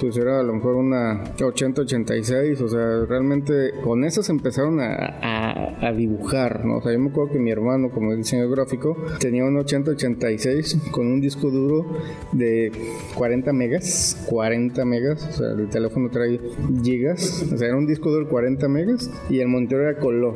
pues 0.00 0.16
era 0.16 0.40
a 0.40 0.42
lo 0.42 0.54
mejor 0.54 0.76
una 0.76 1.24
80-86, 1.36 2.60
o 2.60 2.68
sea, 2.68 3.04
realmente 3.06 3.72
con 3.82 4.04
esas 4.04 4.28
empezaron 4.28 4.80
a, 4.80 5.92
dibujar, 5.96 6.64
¿no? 6.64 6.78
O 6.78 6.82
sea, 6.82 6.92
yo 6.92 6.98
me 6.98 7.10
acuerdo 7.10 7.32
que 7.32 7.38
mi 7.38 7.50
hermano, 7.50 7.90
como 7.90 8.14
diseñador 8.14 8.56
gráfico, 8.56 8.96
tenía 9.20 9.44
un 9.44 9.56
80-86 9.56 10.90
con 10.90 11.06
un 11.06 11.20
disco 11.20 11.50
duro 11.50 11.86
de 12.32 12.72
40 13.14 13.52
megas, 13.52 14.24
40 14.28 14.84
megas, 14.84 15.26
o 15.28 15.32
sea, 15.32 15.52
el 15.52 15.68
teléfono 15.68 16.10
trae 16.10 16.40
gigas, 16.82 17.35
o 17.42 17.56
sea, 17.56 17.68
era 17.68 17.76
un 17.76 17.86
disco 17.86 18.10
duro 18.10 18.24
de 18.24 18.30
40 18.30 18.68
megas 18.68 19.10
y 19.28 19.40
el 19.40 19.48
monitor 19.48 19.80
era 19.82 19.98
color. 19.98 20.34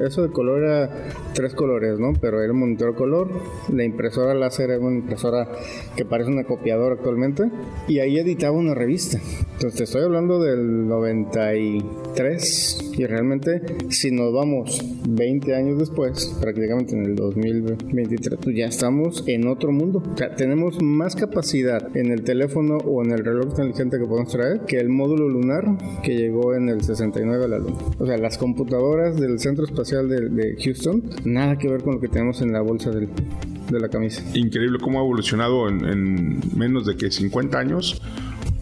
Eso 0.00 0.22
de 0.22 0.30
color 0.30 0.62
era 0.62 1.08
tres 1.34 1.54
colores, 1.54 1.98
¿no? 1.98 2.12
Pero 2.20 2.42
era 2.42 2.52
un 2.52 2.60
monitor 2.60 2.94
color, 2.94 3.28
la 3.72 3.84
impresora 3.84 4.34
láser 4.34 4.70
era 4.70 4.78
una 4.78 4.96
impresora 4.96 5.48
que 5.96 6.04
parece 6.04 6.30
una 6.30 6.44
copiadora 6.44 6.94
actualmente 6.94 7.50
y 7.88 7.98
ahí 7.98 8.18
editaba 8.18 8.56
una 8.56 8.74
vista 8.74 9.18
Entonces 9.64 9.78
te 9.78 9.84
estoy 9.84 10.02
hablando 10.02 10.42
del 10.42 10.86
93 10.88 12.92
y 12.98 13.06
realmente 13.06 13.62
si 13.88 14.10
nos 14.10 14.30
vamos 14.34 14.78
20 15.08 15.54
años 15.54 15.78
después, 15.78 16.36
prácticamente 16.38 16.94
en 16.94 17.06
el 17.06 17.16
2023, 17.16 18.40
pues 18.42 18.54
ya 18.54 18.66
estamos 18.66 19.24
en 19.26 19.48
otro 19.48 19.72
mundo. 19.72 20.02
O 20.12 20.16
sea, 20.18 20.36
tenemos 20.36 20.82
más 20.82 21.16
capacidad 21.16 21.96
en 21.96 22.12
el 22.12 22.24
teléfono 22.24 22.76
o 22.76 23.02
en 23.02 23.12
el 23.12 23.24
reloj 23.24 23.52
inteligente 23.52 23.98
que 23.98 24.04
podemos 24.04 24.30
traer 24.30 24.60
que 24.66 24.76
el 24.76 24.90
módulo 24.90 25.30
lunar 25.30 25.64
que 26.02 26.14
llegó 26.14 26.54
en 26.54 26.68
el 26.68 26.82
69 26.82 27.46
a 27.46 27.48
la 27.48 27.56
luna. 27.56 27.78
O 27.98 28.04
sea, 28.04 28.18
las 28.18 28.36
computadoras 28.36 29.18
del 29.18 29.38
Centro 29.38 29.64
Espacial 29.64 30.10
de, 30.10 30.58
Houston, 30.62 31.04
nada 31.24 31.56
que 31.56 31.70
ver 31.70 31.82
con 31.82 31.94
lo 31.94 32.00
que 32.02 32.08
tenemos 32.08 32.42
en 32.42 32.52
la 32.52 32.60
bolsa 32.60 32.90
de 32.90 33.08
la 33.70 33.88
camisa. 33.88 34.22
Increíble 34.34 34.78
cómo 34.78 34.98
ha 34.98 35.02
evolucionado 35.02 35.70
en, 35.70 35.86
en 35.86 36.40
menos 36.54 36.84
de 36.84 36.98
que 36.98 37.10
50 37.10 37.58
años 37.58 37.98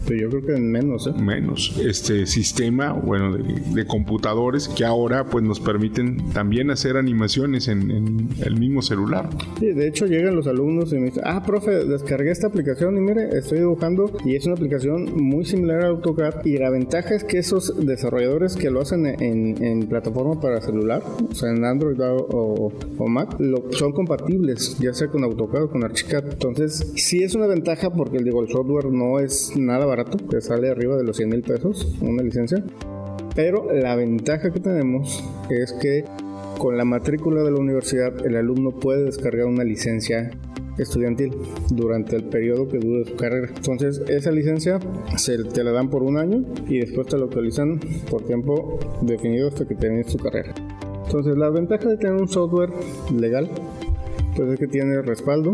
pero 0.07 0.21
yo 0.21 0.29
creo 0.29 0.45
que 0.45 0.53
en 0.53 0.71
menos, 0.71 1.07
¿eh? 1.07 1.13
Menos. 1.21 1.77
Este 1.79 2.25
sistema, 2.25 2.93
bueno, 2.93 3.35
de, 3.35 3.85
computadores 3.85 4.69
que 4.69 4.85
ahora 4.85 5.25
pues 5.25 5.43
nos 5.43 5.59
permiten 5.59 6.29
también 6.31 6.71
hacer 6.71 6.97
animaciones 6.97 7.67
en, 7.67 8.29
el 8.43 8.59
mismo 8.59 8.81
celular. 8.81 9.29
Sí, 9.59 9.67
de 9.67 9.87
hecho 9.87 10.05
llegan 10.05 10.35
los 10.35 10.47
alumnos 10.47 10.91
y 10.93 10.97
me 10.97 11.05
dicen, 11.05 11.23
ah, 11.25 11.43
profe, 11.45 11.85
descargué 11.85 12.31
esta 12.31 12.47
aplicación 12.47 12.97
y 12.97 13.01
mire, 13.01 13.37
estoy 13.37 13.59
dibujando 13.59 14.11
y 14.25 14.35
es 14.35 14.45
una 14.45 14.55
aplicación 14.55 15.13
muy 15.15 15.45
similar 15.45 15.83
a 15.83 15.87
AutoCAD 15.87 16.45
y 16.45 16.57
la 16.57 16.69
ventaja 16.69 17.13
es 17.13 17.23
que 17.23 17.39
esos 17.39 17.73
desarrolladores 17.85 18.55
que 18.55 18.69
lo 18.69 18.81
hacen 18.81 19.05
en, 19.05 19.87
plataforma 19.87 20.39
para 20.39 20.61
celular, 20.61 21.03
o 21.29 21.35
sea, 21.35 21.51
en 21.51 21.63
Android 21.65 21.99
o, 21.99 22.71
Mac, 23.07 23.35
lo, 23.39 23.71
son 23.71 23.91
compatibles, 23.91 24.77
ya 24.79 24.93
sea 24.93 25.07
con 25.07 25.23
AutoCAD 25.23 25.63
o 25.63 25.69
con 25.69 25.83
Archicad. 25.83 26.23
Entonces, 26.31 26.93
sí 26.95 27.23
es 27.23 27.35
una 27.35 27.47
ventaja 27.47 27.91
porque 27.91 28.17
el, 28.17 28.23
digo, 28.23 28.41
el 28.41 28.49
software 28.49 28.85
no 28.85 29.19
es 29.19 29.55
nada 29.55 29.85
barato, 29.85 30.02
que 30.05 30.41
sale 30.41 30.69
arriba 30.69 30.95
de 30.97 31.03
los 31.03 31.17
100 31.17 31.29
mil 31.29 31.41
pesos, 31.41 31.95
una 32.01 32.23
licencia. 32.23 32.63
Pero 33.35 33.71
la 33.73 33.95
ventaja 33.95 34.51
que 34.51 34.59
tenemos 34.59 35.23
es 35.49 35.73
que 35.73 36.05
con 36.57 36.77
la 36.77 36.85
matrícula 36.85 37.41
de 37.43 37.51
la 37.51 37.59
universidad 37.59 38.25
el 38.25 38.35
alumno 38.35 38.71
puede 38.71 39.05
descargar 39.05 39.47
una 39.47 39.63
licencia 39.63 40.31
estudiantil 40.77 41.31
durante 41.69 42.15
el 42.15 42.23
periodo 42.23 42.67
que 42.67 42.79
dure 42.79 43.05
su 43.05 43.15
carrera. 43.15 43.49
Entonces, 43.55 44.01
esa 44.07 44.31
licencia 44.31 44.79
se 45.17 45.43
te 45.43 45.63
la 45.63 45.71
dan 45.71 45.89
por 45.89 46.03
un 46.03 46.17
año 46.17 46.43
y 46.67 46.79
después 46.79 47.07
te 47.07 47.17
la 47.17 47.25
actualizan 47.25 47.79
por 48.09 48.23
tiempo 48.23 48.79
definido 49.01 49.49
hasta 49.49 49.67
que 49.67 49.75
termines 49.75 50.07
tu 50.07 50.17
carrera. 50.17 50.53
Entonces, 51.05 51.37
la 51.37 51.49
ventaja 51.49 51.89
de 51.89 51.97
tener 51.97 52.19
un 52.19 52.27
software 52.27 52.71
legal 53.15 53.49
pues 54.35 54.49
es 54.49 54.59
que 54.59 54.67
tiene 54.67 55.01
respaldo, 55.01 55.53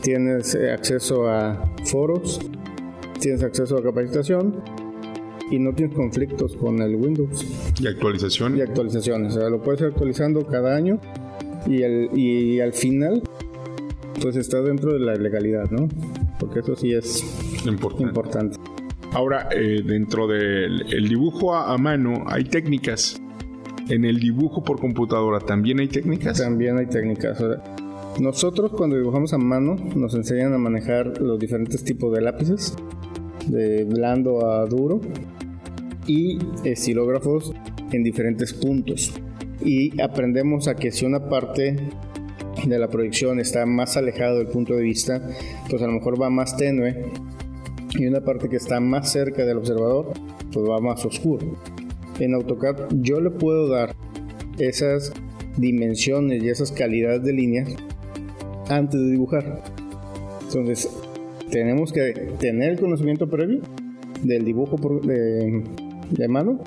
tienes 0.00 0.54
eh, 0.54 0.72
acceso 0.72 1.28
a 1.28 1.74
foros, 1.84 2.40
tienes 3.22 3.42
acceso 3.44 3.78
a 3.78 3.82
capacitación 3.82 4.60
y 5.50 5.58
no 5.58 5.72
tienes 5.74 5.94
conflictos 5.94 6.56
con 6.56 6.82
el 6.82 6.96
Windows. 6.96 7.46
¿Y 7.80 7.86
actualización? 7.86 8.56
Y 8.56 8.62
actualizaciones, 8.62 9.36
o 9.36 9.40
sea, 9.40 9.48
lo 9.48 9.62
puedes 9.62 9.80
ir 9.80 9.86
actualizando 9.88 10.44
cada 10.46 10.74
año 10.74 11.00
y, 11.66 11.82
el, 11.82 12.10
y 12.18 12.60
al 12.60 12.72
final 12.72 13.22
pues 14.20 14.36
está 14.36 14.60
dentro 14.60 14.92
de 14.92 15.00
la 15.00 15.14
legalidad, 15.14 15.70
¿no? 15.70 15.88
Porque 16.38 16.60
eso 16.60 16.74
sí 16.74 16.92
es 16.92 17.24
importante. 17.60 18.58
Ahora, 19.12 19.48
eh, 19.52 19.82
dentro 19.84 20.26
del 20.26 21.08
dibujo 21.08 21.54
a, 21.54 21.76
mano 21.78 22.24
hay 22.26 22.44
técnicas. 22.44 23.20
En 23.88 24.04
el 24.04 24.18
dibujo 24.20 24.64
por 24.64 24.80
computadora 24.80 25.38
también 25.40 25.80
hay 25.80 25.88
técnicas. 25.88 26.38
También 26.38 26.78
hay 26.78 26.86
técnicas. 26.86 27.38
nosotros 28.20 28.72
cuando 28.72 28.96
dibujamos 28.96 29.32
a 29.32 29.38
mano 29.38 29.76
nos 29.94 30.14
enseñan 30.14 30.54
a 30.54 30.58
manejar 30.58 31.20
los 31.20 31.38
diferentes 31.38 31.84
tipos 31.84 32.12
de 32.14 32.22
lápices 32.22 32.74
de 33.46 33.84
blando 33.84 34.46
a 34.46 34.66
duro 34.66 35.00
y 36.06 36.38
estilógrafos 36.64 37.52
en 37.92 38.02
diferentes 38.02 38.52
puntos. 38.52 39.12
Y 39.64 40.00
aprendemos 40.00 40.68
a 40.68 40.74
que 40.74 40.90
si 40.90 41.04
una 41.04 41.28
parte 41.28 41.76
de 42.66 42.78
la 42.78 42.88
proyección 42.88 43.40
está 43.40 43.66
más 43.66 43.96
alejada 43.96 44.34
del 44.34 44.48
punto 44.48 44.74
de 44.74 44.82
vista, 44.82 45.22
pues 45.68 45.82
a 45.82 45.86
lo 45.86 45.92
mejor 45.92 46.20
va 46.20 46.30
más 46.30 46.56
tenue 46.56 47.06
y 47.98 48.06
una 48.06 48.20
parte 48.20 48.48
que 48.48 48.56
está 48.56 48.80
más 48.80 49.12
cerca 49.12 49.44
del 49.44 49.58
observador, 49.58 50.12
pues 50.52 50.68
va 50.68 50.80
más 50.80 51.04
oscuro. 51.04 51.56
En 52.18 52.34
AutoCAD 52.34 52.88
yo 53.00 53.20
le 53.20 53.30
puedo 53.30 53.68
dar 53.68 53.94
esas 54.58 55.12
dimensiones 55.56 56.42
y 56.42 56.48
esas 56.48 56.72
calidades 56.72 57.22
de 57.22 57.32
líneas 57.32 57.74
antes 58.68 59.00
de 59.00 59.10
dibujar. 59.10 59.62
Entonces, 60.42 60.88
tenemos 61.52 61.92
que 61.92 62.12
tener 62.40 62.70
el 62.70 62.80
conocimiento 62.80 63.28
previo 63.28 63.60
del 64.22 64.44
dibujo 64.44 64.78
de, 65.02 66.28
mano 66.28 66.58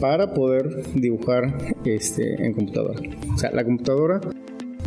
para 0.00 0.34
poder 0.34 0.92
dibujar 0.94 1.74
este, 1.84 2.44
en 2.44 2.52
computadora. 2.52 3.00
O 3.32 3.38
sea, 3.38 3.52
la 3.52 3.64
computadora 3.64 4.20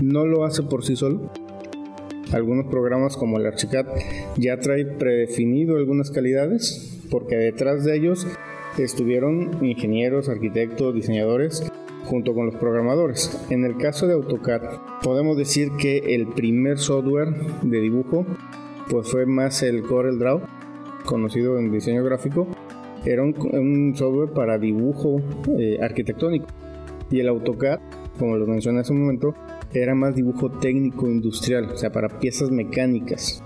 no 0.02 0.26
lo 0.26 0.44
hace 0.44 0.64
por 0.64 0.84
sí 0.84 0.98
solo. 0.98 1.32
Algunos 2.34 2.66
programas 2.68 3.16
como 3.16 3.38
el 3.38 3.46
Archicad 3.46 3.86
ya 4.36 4.60
trae 4.60 4.86
predefinido 4.86 5.78
algunas 5.78 6.12
calidades 6.12 7.00
porque 7.10 7.38
detrás 7.38 7.86
de 7.86 7.96
ellos 7.96 8.28
estuvieron 8.78 9.64
ingenieros, 9.64 10.28
arquitectos, 10.28 10.94
diseñadores 10.94 11.64
junto 12.04 12.34
con 12.34 12.48
los 12.48 12.56
programadores. 12.56 13.46
En 13.50 13.64
el 13.64 13.78
caso 13.78 14.08
de 14.08 14.14
AutoCAD, 14.14 14.62
podemos 15.04 15.38
decir 15.38 15.70
que 15.80 16.16
el 16.16 16.28
primer 16.28 16.80
software 16.80 17.30
de 17.64 17.80
dibujo 17.80 18.26
pues 18.90 19.10
fue 19.12 19.26
más 19.26 19.64
el 19.64 19.84
Corel 19.84 20.20
Draw, 20.20 20.42
conocido 21.06 21.58
en 21.58 21.72
diseño 21.72 22.04
gráfico. 22.04 22.48
Era 23.06 23.24
un, 23.24 23.94
software 23.96 24.32
para 24.32 24.58
dibujo 24.58 25.22
eh, 25.58 25.78
arquitectónico. 25.82 26.48
Y 27.10 27.20
el 27.20 27.30
AutoCAD, 27.30 27.80
como 28.20 28.38
lo 28.38 28.46
mencioné 28.46 28.80
hace 28.80 28.92
un 28.92 29.02
momento, 29.02 29.34
era 29.74 29.96
más 29.96 30.16
dibujo 30.16 30.50
técnico 30.50 31.08
industrial, 31.08 31.66
o 31.66 31.78
sea, 31.78 31.92
para 31.92 32.20
piezas 32.20 32.52
mecánicas. 32.52 33.44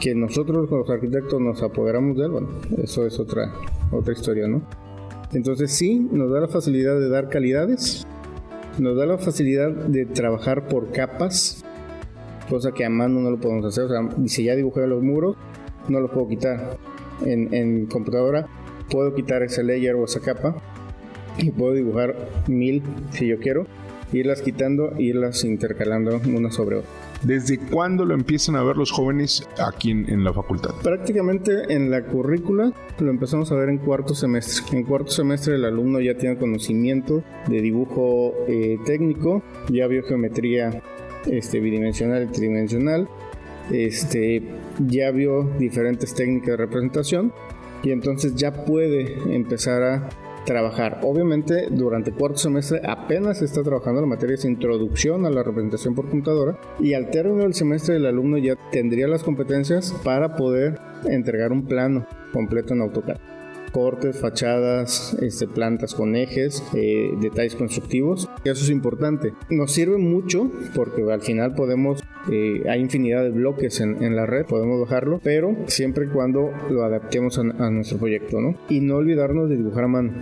Que 0.00 0.14
nosotros 0.14 0.70
los 0.70 0.88
arquitectos 0.90 1.40
nos 1.40 1.62
apoderamos 1.62 2.16
de 2.16 2.24
él, 2.24 2.30
bueno, 2.30 2.48
eso 2.76 3.04
es 3.04 3.18
otra, 3.18 3.52
otra 3.90 4.12
historia, 4.12 4.46
¿no? 4.46 4.62
Entonces 5.32 5.72
sí, 5.72 5.98
nos 5.98 6.30
da 6.30 6.40
la 6.40 6.48
facilidad 6.48 6.98
de 6.98 7.08
dar 7.08 7.28
calidades, 7.28 8.06
nos 8.78 8.96
da 8.96 9.06
la 9.06 9.18
facilidad 9.18 9.70
de 9.70 10.06
trabajar 10.06 10.68
por 10.68 10.92
capas, 10.92 11.64
cosa 12.48 12.72
que 12.72 12.84
a 12.84 12.90
mano 12.90 13.20
no 13.20 13.30
lo 13.30 13.38
podemos 13.38 13.64
hacer. 13.66 13.84
O 13.84 13.88
sea, 13.88 14.26
si 14.26 14.44
ya 14.44 14.56
dibujé 14.56 14.86
los 14.86 15.02
muros, 15.02 15.36
no 15.88 16.00
los 16.00 16.10
puedo 16.10 16.28
quitar. 16.28 16.76
En, 17.24 17.52
en 17.52 17.86
computadora 17.86 18.46
puedo 18.90 19.14
quitar 19.14 19.42
ese 19.42 19.64
layer 19.64 19.94
o 19.94 20.04
esa 20.04 20.20
capa 20.20 20.56
y 21.36 21.50
puedo 21.50 21.74
dibujar 21.74 22.16
mil 22.46 22.82
si 23.10 23.26
yo 23.26 23.38
quiero, 23.38 23.66
irlas 24.12 24.42
quitando, 24.42 24.92
irlas 24.98 25.44
intercalando 25.44 26.20
una 26.26 26.50
sobre 26.50 26.76
otra. 26.76 26.90
¿Desde 27.22 27.58
cuándo 27.58 28.04
lo 28.04 28.14
empiezan 28.14 28.54
a 28.54 28.62
ver 28.62 28.76
los 28.76 28.92
jóvenes 28.92 29.46
aquí 29.58 29.90
en, 29.90 30.22
la 30.22 30.32
facultad? 30.32 30.70
Prácticamente 30.82 31.74
en 31.74 31.90
la 31.90 32.04
currícula 32.04 32.72
lo 33.00 33.10
empezamos 33.10 33.50
a 33.50 33.56
ver 33.56 33.70
en 33.70 33.78
cuarto 33.78 34.14
semestre. 34.14 34.78
En 34.78 34.84
cuarto 34.84 35.10
semestre 35.10 35.56
el 35.56 35.64
alumno 35.64 36.00
ya 36.00 36.16
tiene 36.16 36.38
conocimiento 36.38 37.24
de 37.48 37.60
dibujo 37.60 38.34
eh, 38.46 38.78
técnico, 38.86 39.42
ya 39.68 39.88
vio 39.88 40.04
geometría 40.04 40.80
este, 41.30 41.60
bidimensional 41.60 42.24
y 42.24 42.26
tridimensional, 42.26 43.08
este, 43.70 44.42
ya 44.86 45.10
vio 45.10 45.44
diferentes 45.58 46.14
técnicas 46.14 46.48
de 46.48 46.56
representación 46.56 47.32
y 47.82 47.90
entonces 47.92 48.34
ya 48.34 48.64
puede 48.64 49.14
empezar 49.34 49.82
a 49.82 50.08
trabajar. 50.44 51.00
Obviamente, 51.02 51.68
durante 51.70 52.12
cuarto 52.12 52.38
semestre 52.38 52.80
apenas 52.84 53.42
está 53.42 53.62
trabajando 53.62 54.00
la 54.00 54.06
materia 54.06 54.36
de 54.36 54.48
introducción 54.48 55.26
a 55.26 55.30
la 55.30 55.42
representación 55.42 55.94
por 55.94 56.08
computadora 56.08 56.58
y 56.80 56.94
al 56.94 57.10
término 57.10 57.42
del 57.42 57.54
semestre 57.54 57.96
el 57.96 58.06
alumno 58.06 58.38
ya 58.38 58.56
tendría 58.72 59.08
las 59.08 59.22
competencias 59.22 59.92
para 60.02 60.36
poder 60.36 60.78
entregar 61.04 61.52
un 61.52 61.66
plano 61.66 62.06
completo 62.32 62.72
en 62.72 62.80
AutoCAD 62.80 63.37
cortes, 63.70 64.18
fachadas, 64.18 65.16
este, 65.20 65.46
plantas 65.46 65.94
con 65.94 66.16
ejes, 66.16 66.62
eh, 66.74 67.10
detalles 67.20 67.54
constructivos. 67.54 68.28
Eso 68.44 68.64
es 68.64 68.70
importante. 68.70 69.34
Nos 69.50 69.72
sirve 69.72 69.98
mucho 69.98 70.50
porque 70.74 71.02
al 71.10 71.20
final 71.20 71.54
podemos, 71.54 72.02
eh, 72.30 72.62
hay 72.68 72.80
infinidad 72.80 73.22
de 73.22 73.30
bloques 73.30 73.80
en, 73.80 74.16
la 74.16 74.26
red, 74.26 74.46
podemos 74.46 74.80
bajarlo, 74.80 75.20
pero 75.22 75.56
siempre 75.66 76.06
y 76.06 76.08
cuando 76.08 76.50
lo 76.70 76.82
adaptemos 76.84 77.38
a, 77.38 77.42
a 77.42 77.70
nuestro 77.70 77.98
proyecto, 77.98 78.40
¿no? 78.40 78.56
Y 78.68 78.80
no 78.80 78.96
olvidarnos 78.96 79.48
de 79.48 79.56
dibujar 79.56 79.84
a 79.84 79.88
mano 79.88 80.12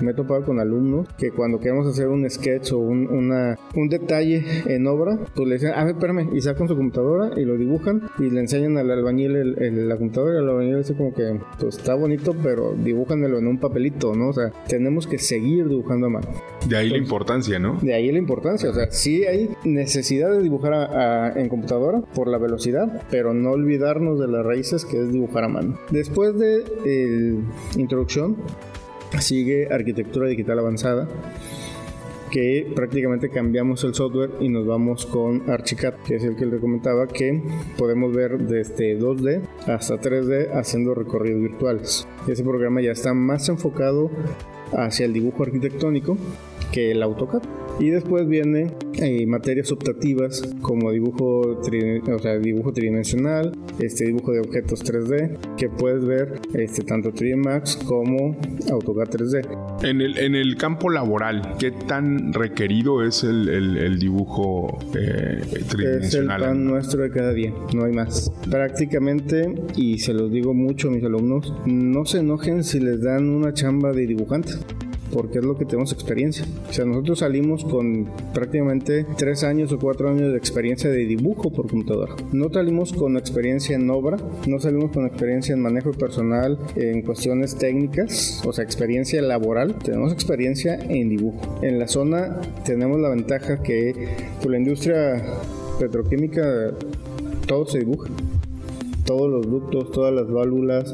me 0.00 0.12
he 0.12 0.14
topado 0.14 0.44
con 0.44 0.60
alumnos 0.60 1.08
que 1.18 1.30
cuando 1.30 1.60
queremos 1.60 1.86
hacer 1.86 2.08
un 2.08 2.28
sketch 2.28 2.72
o 2.72 2.78
un, 2.78 3.06
una, 3.08 3.58
un 3.74 3.88
detalle 3.88 4.44
en 4.66 4.86
obra, 4.86 5.18
pues 5.34 5.48
le 5.48 5.54
dicen, 5.54 5.72
a 5.74 5.84
ver, 5.84 5.94
espérame, 5.94 6.30
y 6.34 6.40
sacan 6.40 6.68
su 6.68 6.76
computadora 6.76 7.38
y 7.38 7.44
lo 7.44 7.56
dibujan 7.56 8.02
y 8.18 8.30
le 8.30 8.40
enseñan 8.40 8.76
al 8.78 8.90
albañil 8.90 9.36
el, 9.36 9.88
la 9.88 9.96
computadora 9.96 10.34
y 10.34 10.42
el 10.42 10.48
albañil 10.48 10.78
dice 10.78 10.94
como 10.94 11.14
que, 11.14 11.38
pues 11.58 11.78
está 11.78 11.94
bonito, 11.94 12.34
pero 12.42 12.74
dibújanmelo 12.74 13.38
en 13.38 13.46
un 13.46 13.58
papelito, 13.58 14.14
¿no? 14.14 14.28
O 14.28 14.32
sea, 14.32 14.50
tenemos 14.68 15.06
que 15.06 15.18
seguir 15.18 15.68
dibujando 15.68 16.06
a 16.06 16.10
mano. 16.10 16.28
De 16.68 16.76
ahí 16.76 16.90
la 16.90 16.98
importancia, 16.98 17.58
¿no? 17.58 17.78
De 17.80 17.94
ahí 17.94 18.10
la 18.10 18.18
importancia, 18.18 18.70
o 18.70 18.74
sea, 18.74 18.90
sí 18.90 19.24
hay 19.24 19.50
necesidad 19.64 20.30
de 20.30 20.42
dibujar 20.42 21.36
en 21.36 21.48
computadora 21.48 22.00
por 22.14 22.28
la 22.28 22.38
velocidad, 22.38 23.02
pero 23.10 23.34
no 23.34 23.52
olvidarnos 23.52 24.18
de 24.18 24.28
las 24.28 24.44
raíces 24.44 24.84
que 24.84 25.00
es 25.00 25.12
dibujar 25.12 25.44
a 25.44 25.48
mano. 25.48 25.78
Después 25.90 26.38
de 26.38 26.64
eh, 26.84 27.38
introducción, 27.76 28.36
sigue 29.20 29.68
arquitectura 29.70 30.28
digital 30.28 30.58
avanzada 30.58 31.08
que 32.34 32.66
prácticamente 32.74 33.30
cambiamos 33.30 33.84
el 33.84 33.94
software 33.94 34.32
y 34.40 34.48
nos 34.48 34.66
vamos 34.66 35.06
con 35.06 35.48
Archicad, 35.48 35.94
que 36.04 36.16
es 36.16 36.24
el 36.24 36.34
que 36.34 36.46
le 36.46 36.58
comentaba 36.58 37.06
que 37.06 37.40
podemos 37.78 38.12
ver 38.12 38.38
desde 38.38 38.98
2D 38.98 39.40
hasta 39.68 40.00
3D 40.00 40.50
haciendo 40.52 40.96
recorridos 40.96 41.42
virtuales. 41.42 42.08
Ese 42.26 42.42
programa 42.42 42.80
ya 42.80 42.90
está 42.90 43.14
más 43.14 43.48
enfocado 43.48 44.10
hacia 44.72 45.06
el 45.06 45.12
dibujo 45.12 45.42
arquitectónico 45.42 46.16
que 46.72 46.90
el 46.90 47.02
AutoCAD. 47.02 47.42
Y 47.80 47.90
después 47.90 48.28
viene 48.28 48.72
eh, 48.94 49.26
materias 49.26 49.72
optativas 49.72 50.42
como 50.62 50.92
dibujo, 50.92 51.40
o 51.40 52.18
sea, 52.20 52.38
dibujo 52.38 52.72
tridimensional, 52.72 53.52
este 53.80 54.04
dibujo 54.06 54.32
de 54.32 54.40
objetos 54.40 54.84
3D, 54.84 55.56
que 55.56 55.68
puedes 55.68 56.04
ver 56.04 56.40
este, 56.54 56.84
tanto 56.84 57.12
3D 57.12 57.36
Max 57.36 57.76
como 57.84 58.36
AutoCAD 58.70 59.08
3D. 59.08 59.84
En 59.88 60.00
el, 60.00 60.18
en 60.18 60.36
el 60.36 60.56
campo 60.56 60.88
laboral, 60.88 61.56
¿qué 61.58 61.72
tan 61.72 62.32
requerido 62.32 63.04
es 63.04 63.24
el, 63.24 63.48
el, 63.48 63.98
dibujo 63.98 64.78
eh, 64.96 65.42
tridimensional? 65.68 66.40
Es 66.40 66.46
el 66.46 66.54
pan 66.54 66.64
nuestro 66.64 67.02
de 67.02 67.10
cada 67.10 67.32
día, 67.32 67.52
no 67.74 67.84
hay 67.84 67.92
más. 67.92 68.32
Prácticamente, 68.48 69.52
y 69.76 69.98
se 69.98 70.14
los 70.14 70.30
digo 70.30 70.54
mucho 70.54 70.88
a 70.88 70.90
mis 70.92 71.02
alumnos, 71.02 71.52
no 71.66 72.04
se 72.04 72.20
enojen 72.20 72.62
si 72.62 72.78
les 72.78 73.02
dan 73.02 73.28
una 73.28 73.52
chamba 73.52 73.92
de 73.92 74.06
dibujante 74.06 74.53
porque 75.14 75.38
es 75.38 75.44
lo 75.44 75.56
que 75.56 75.64
tenemos 75.64 75.92
experiencia. 75.92 76.44
O 76.68 76.72
sea, 76.72 76.84
nosotros 76.84 77.20
salimos 77.20 77.64
con 77.64 78.10
prácticamente 78.34 79.06
tres 79.16 79.44
años 79.44 79.72
o 79.72 79.78
cuatro 79.78 80.10
años 80.10 80.32
de 80.32 80.36
experiencia 80.36 80.90
de 80.90 81.06
dibujo 81.06 81.50
por 81.50 81.68
computadora. 81.68 82.16
No 82.32 82.52
salimos 82.52 82.92
con 82.92 83.16
experiencia 83.16 83.76
en 83.76 83.88
obra, 83.90 84.16
no 84.48 84.58
salimos 84.58 84.90
con 84.90 85.06
experiencia 85.06 85.54
en 85.54 85.60
manejo 85.60 85.92
personal, 85.92 86.58
en 86.74 87.02
cuestiones 87.02 87.56
técnicas, 87.56 88.42
o 88.44 88.52
sea, 88.52 88.64
experiencia 88.64 89.22
laboral. 89.22 89.76
Tenemos 89.78 90.12
experiencia 90.12 90.74
en 90.74 91.08
dibujo. 91.08 91.60
En 91.62 91.78
la 91.78 91.86
zona 91.86 92.40
tenemos 92.64 93.00
la 93.00 93.10
ventaja 93.10 93.62
que 93.62 93.94
por 94.42 94.50
la 94.50 94.58
industria 94.58 95.22
petroquímica 95.78 96.72
todo 97.46 97.66
se 97.66 97.78
dibuja. 97.78 98.10
Todos 99.04 99.30
los 99.30 99.48
ductos, 99.48 99.92
todas 99.92 100.14
las 100.14 100.30
válvulas, 100.30 100.92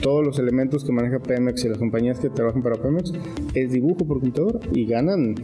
todos 0.00 0.24
los 0.24 0.38
elementos 0.38 0.84
que 0.84 0.92
maneja 0.92 1.18
Pemex 1.18 1.64
y 1.64 1.68
las 1.68 1.78
compañías 1.78 2.18
que 2.18 2.30
trabajan 2.30 2.62
para 2.62 2.76
Pemex 2.76 3.12
es 3.54 3.72
dibujo 3.72 4.06
por 4.06 4.20
computadora 4.20 4.60
y 4.72 4.86
ganan 4.86 5.34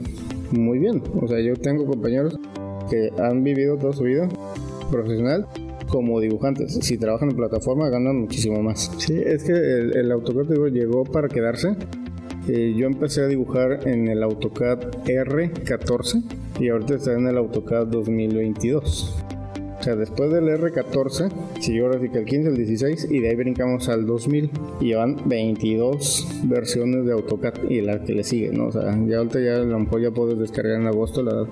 muy 0.50 0.78
bien. 0.78 1.02
O 1.20 1.28
sea, 1.28 1.40
yo 1.40 1.54
tengo 1.54 1.86
compañeros 1.86 2.38
que 2.90 3.10
han 3.18 3.42
vivido 3.42 3.76
toda 3.76 3.92
su 3.92 4.04
vida 4.04 4.28
profesional 4.90 5.46
como 5.88 6.20
dibujantes. 6.20 6.78
Si 6.82 6.98
trabajan 6.98 7.30
en 7.30 7.36
plataforma 7.36 7.88
ganan 7.88 8.20
muchísimo 8.20 8.62
más. 8.62 8.90
Sí, 8.98 9.14
es 9.14 9.44
que 9.44 9.52
el, 9.52 9.96
el 9.96 10.12
AutoCAD 10.12 10.72
llegó 10.72 11.04
para 11.04 11.28
quedarse. 11.28 11.76
Eh, 12.48 12.74
yo 12.76 12.86
empecé 12.86 13.22
a 13.22 13.26
dibujar 13.26 13.88
en 13.88 14.08
el 14.08 14.22
AutoCAD 14.22 15.04
R14 15.04 16.22
y 16.60 16.68
ahorita 16.68 16.94
está 16.94 17.12
en 17.14 17.26
el 17.26 17.36
AutoCAD 17.38 17.88
2022 17.88 19.25
sea, 19.86 19.96
después 19.96 20.32
del 20.32 20.48
R14, 20.48 21.30
siguió 21.60 21.86
ahora 21.86 22.00
sí 22.00 22.10
el 22.12 22.24
15, 22.24 22.48
el 22.48 22.56
16 22.56 23.08
y 23.08 23.20
de 23.20 23.28
ahí 23.28 23.36
brincamos 23.36 23.88
al 23.88 24.04
2000 24.04 24.50
y 24.80 24.94
van 24.94 25.16
22 25.24 26.26
versiones 26.44 27.06
de 27.06 27.12
AutoCAD 27.12 27.70
y 27.70 27.80
la 27.82 28.02
que 28.02 28.14
le 28.14 28.24
sigue, 28.24 28.50
¿no? 28.50 28.66
O 28.66 28.72
sea, 28.72 28.82
ya 29.06 29.18
ahorita 29.18 29.40
ya 29.40 29.56
a 29.56 29.58
lo 29.58 29.78
mejor 29.78 30.02
ya 30.02 30.10
puedes 30.10 30.38
descargar 30.38 30.80
en 30.80 30.88
agosto 30.88 31.22
la 31.22 31.46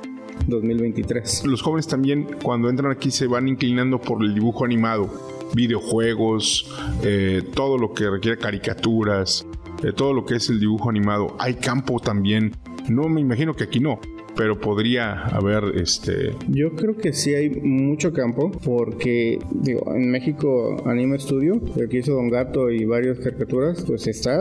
2023. 0.49 1.47
Los 1.47 1.63
jóvenes 1.63 1.87
también 1.87 2.27
cuando 2.43 2.69
entran 2.69 2.91
aquí 2.91 3.13
se 3.13 3.29
van 3.29 3.47
inclinando 3.47 4.01
por 4.01 4.23
el 4.25 4.35
dibujo 4.35 4.65
animado, 4.65 5.09
videojuegos, 5.55 6.69
eh, 7.05 7.43
todo 7.55 7.79
lo 7.79 7.95
que 7.95 8.11
requiere 8.11 8.37
caricaturas, 8.37 9.47
eh, 9.85 9.93
todo 9.93 10.13
lo 10.13 10.25
que 10.25 10.35
es 10.37 10.51
el 10.51 10.59
dibujo 10.59 10.91
animado. 10.91 11.37
Hay 11.39 11.55
campo 11.55 12.01
también. 12.01 12.53
No 12.89 13.09
me 13.09 13.21
imagino 13.21 13.55
que 13.55 13.65
aquí 13.65 13.79
no, 13.79 14.01
pero 14.37 14.59
podría 14.59 15.25
haber 15.27 15.77
este 15.77 16.35
yo 16.49 16.75
creo 16.75 16.97
que 16.97 17.13
sí 17.13 17.35
hay 17.35 17.51
mucho 17.51 18.13
campo 18.13 18.51
porque 18.65 19.39
digo 19.53 19.95
en 19.95 20.11
México 20.11 20.77
Anime 20.87 21.19
Studio 21.19 21.61
el 21.77 21.89
que 21.89 21.99
hizo 21.99 22.15
Don 22.15 22.29
Gato 22.29 22.71
y 22.71 22.85
varias 22.85 23.19
caricaturas 23.19 23.85
pues 23.87 24.07
está 24.07 24.35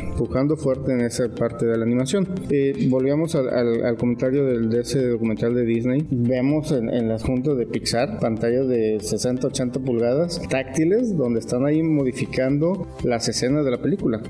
empujando 0.00 0.56
fuerte 0.56 0.92
en 0.92 1.00
esa 1.00 1.28
parte 1.28 1.66
de 1.66 1.76
la 1.76 1.84
animación. 1.84 2.28
Eh, 2.50 2.86
volvíamos 2.88 3.34
al, 3.34 3.96
comentario 3.96 4.44
del, 4.44 4.70
de 4.70 4.80
ese 4.80 5.08
documental 5.08 5.54
de 5.54 5.64
Disney. 5.64 6.06
Vemos 6.10 6.72
en, 6.72 7.08
las 7.08 7.22
juntas 7.22 7.56
de 7.56 7.66
Pixar 7.66 8.18
pantallas 8.20 8.68
de 8.68 8.98
60 9.00 9.48
80 9.48 9.80
pulgadas 9.80 10.40
táctiles 10.48 11.16
donde 11.16 11.40
están 11.40 11.64
ahí 11.66 11.82
modificando 11.82 12.86
las 13.04 13.28
escenas 13.28 13.64
de 13.64 13.70
la 13.70 13.78
película. 13.78 14.20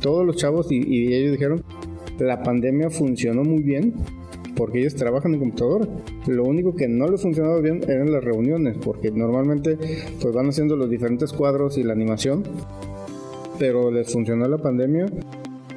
Todos 0.00 0.24
los 0.24 0.36
chavos 0.36 0.70
y, 0.70 0.76
y 0.76 1.12
ellos 1.14 1.32
dijeron 1.32 1.62
la 2.18 2.42
pandemia 2.42 2.90
funcionó 2.90 3.44
muy 3.44 3.62
bien 3.62 3.94
porque 4.58 4.80
ellos 4.80 4.94
trabajan 4.94 5.32
en 5.32 5.40
computadora. 5.40 5.86
Lo 6.26 6.44
único 6.44 6.74
que 6.74 6.88
no 6.88 7.08
les 7.08 7.22
funcionaba 7.22 7.60
bien 7.60 7.80
eran 7.88 8.12
las 8.12 8.22
reuniones, 8.22 8.76
porque 8.84 9.10
normalmente 9.10 9.78
pues 10.20 10.34
van 10.34 10.48
haciendo 10.48 10.76
los 10.76 10.90
diferentes 10.90 11.32
cuadros 11.32 11.78
y 11.78 11.82
la 11.84 11.94
animación 11.94 12.42
pero 13.58 13.90
les 13.90 14.12
funcionó 14.12 14.46
la 14.48 14.58
pandemia, 14.58 15.06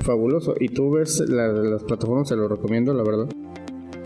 fabuloso. 0.02 0.56
Y 0.60 0.70
tú 0.70 0.92
ves 0.92 1.20
las 1.28 1.84
plataformas, 1.84 2.30
se 2.30 2.36
lo 2.36 2.48
recomiendo, 2.48 2.94
la 2.94 3.04
verdad. 3.04 3.28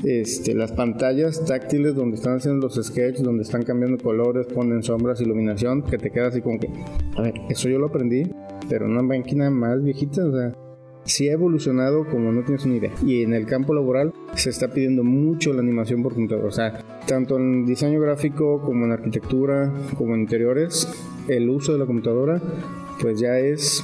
Este, 0.03 0.53
las 0.53 0.71
pantallas 0.71 1.43
táctiles 1.45 1.95
donde 1.95 2.15
están 2.15 2.37
haciendo 2.37 2.67
los 2.67 2.75
sketches, 2.75 3.23
donde 3.23 3.43
están 3.43 3.63
cambiando 3.63 4.01
colores, 4.01 4.45
ponen 4.47 4.83
sombras, 4.83 5.19
iluminación, 5.21 5.81
que 5.83 5.97
te 5.97 6.11
queda 6.11 6.27
así 6.27 6.41
como 6.41 6.59
que, 6.59 6.69
a 7.15 7.21
ver, 7.21 7.33
eso 7.49 7.69
yo 7.69 7.79
lo 7.79 7.87
aprendí, 7.87 8.23
pero 8.69 8.85
una 8.85 9.01
máquina 9.01 9.49
más 9.49 9.83
viejita, 9.83 10.25
o 10.25 10.31
sea, 10.31 10.53
sí 11.05 11.29
ha 11.29 11.33
evolucionado 11.33 12.05
como 12.05 12.31
no 12.31 12.43
tienes 12.43 12.65
una 12.65 12.75
idea. 12.75 12.91
Y 13.05 13.23
en 13.23 13.33
el 13.33 13.45
campo 13.45 13.73
laboral 13.73 14.13
se 14.33 14.49
está 14.49 14.67
pidiendo 14.69 15.03
mucho 15.03 15.53
la 15.53 15.61
animación 15.61 16.03
por 16.03 16.13
computador. 16.13 16.45
O 16.45 16.51
sea, 16.51 16.83
tanto 17.07 17.37
en 17.37 17.65
diseño 17.65 17.99
gráfico 18.01 18.61
como 18.61 18.85
en 18.85 18.91
arquitectura, 18.91 19.71
como 19.97 20.15
en 20.15 20.21
interiores, 20.21 20.87
el 21.27 21.49
uso 21.49 21.73
de 21.73 21.79
la 21.79 21.85
computadora 21.85 22.41
pues 22.99 23.19
ya 23.19 23.39
es 23.39 23.83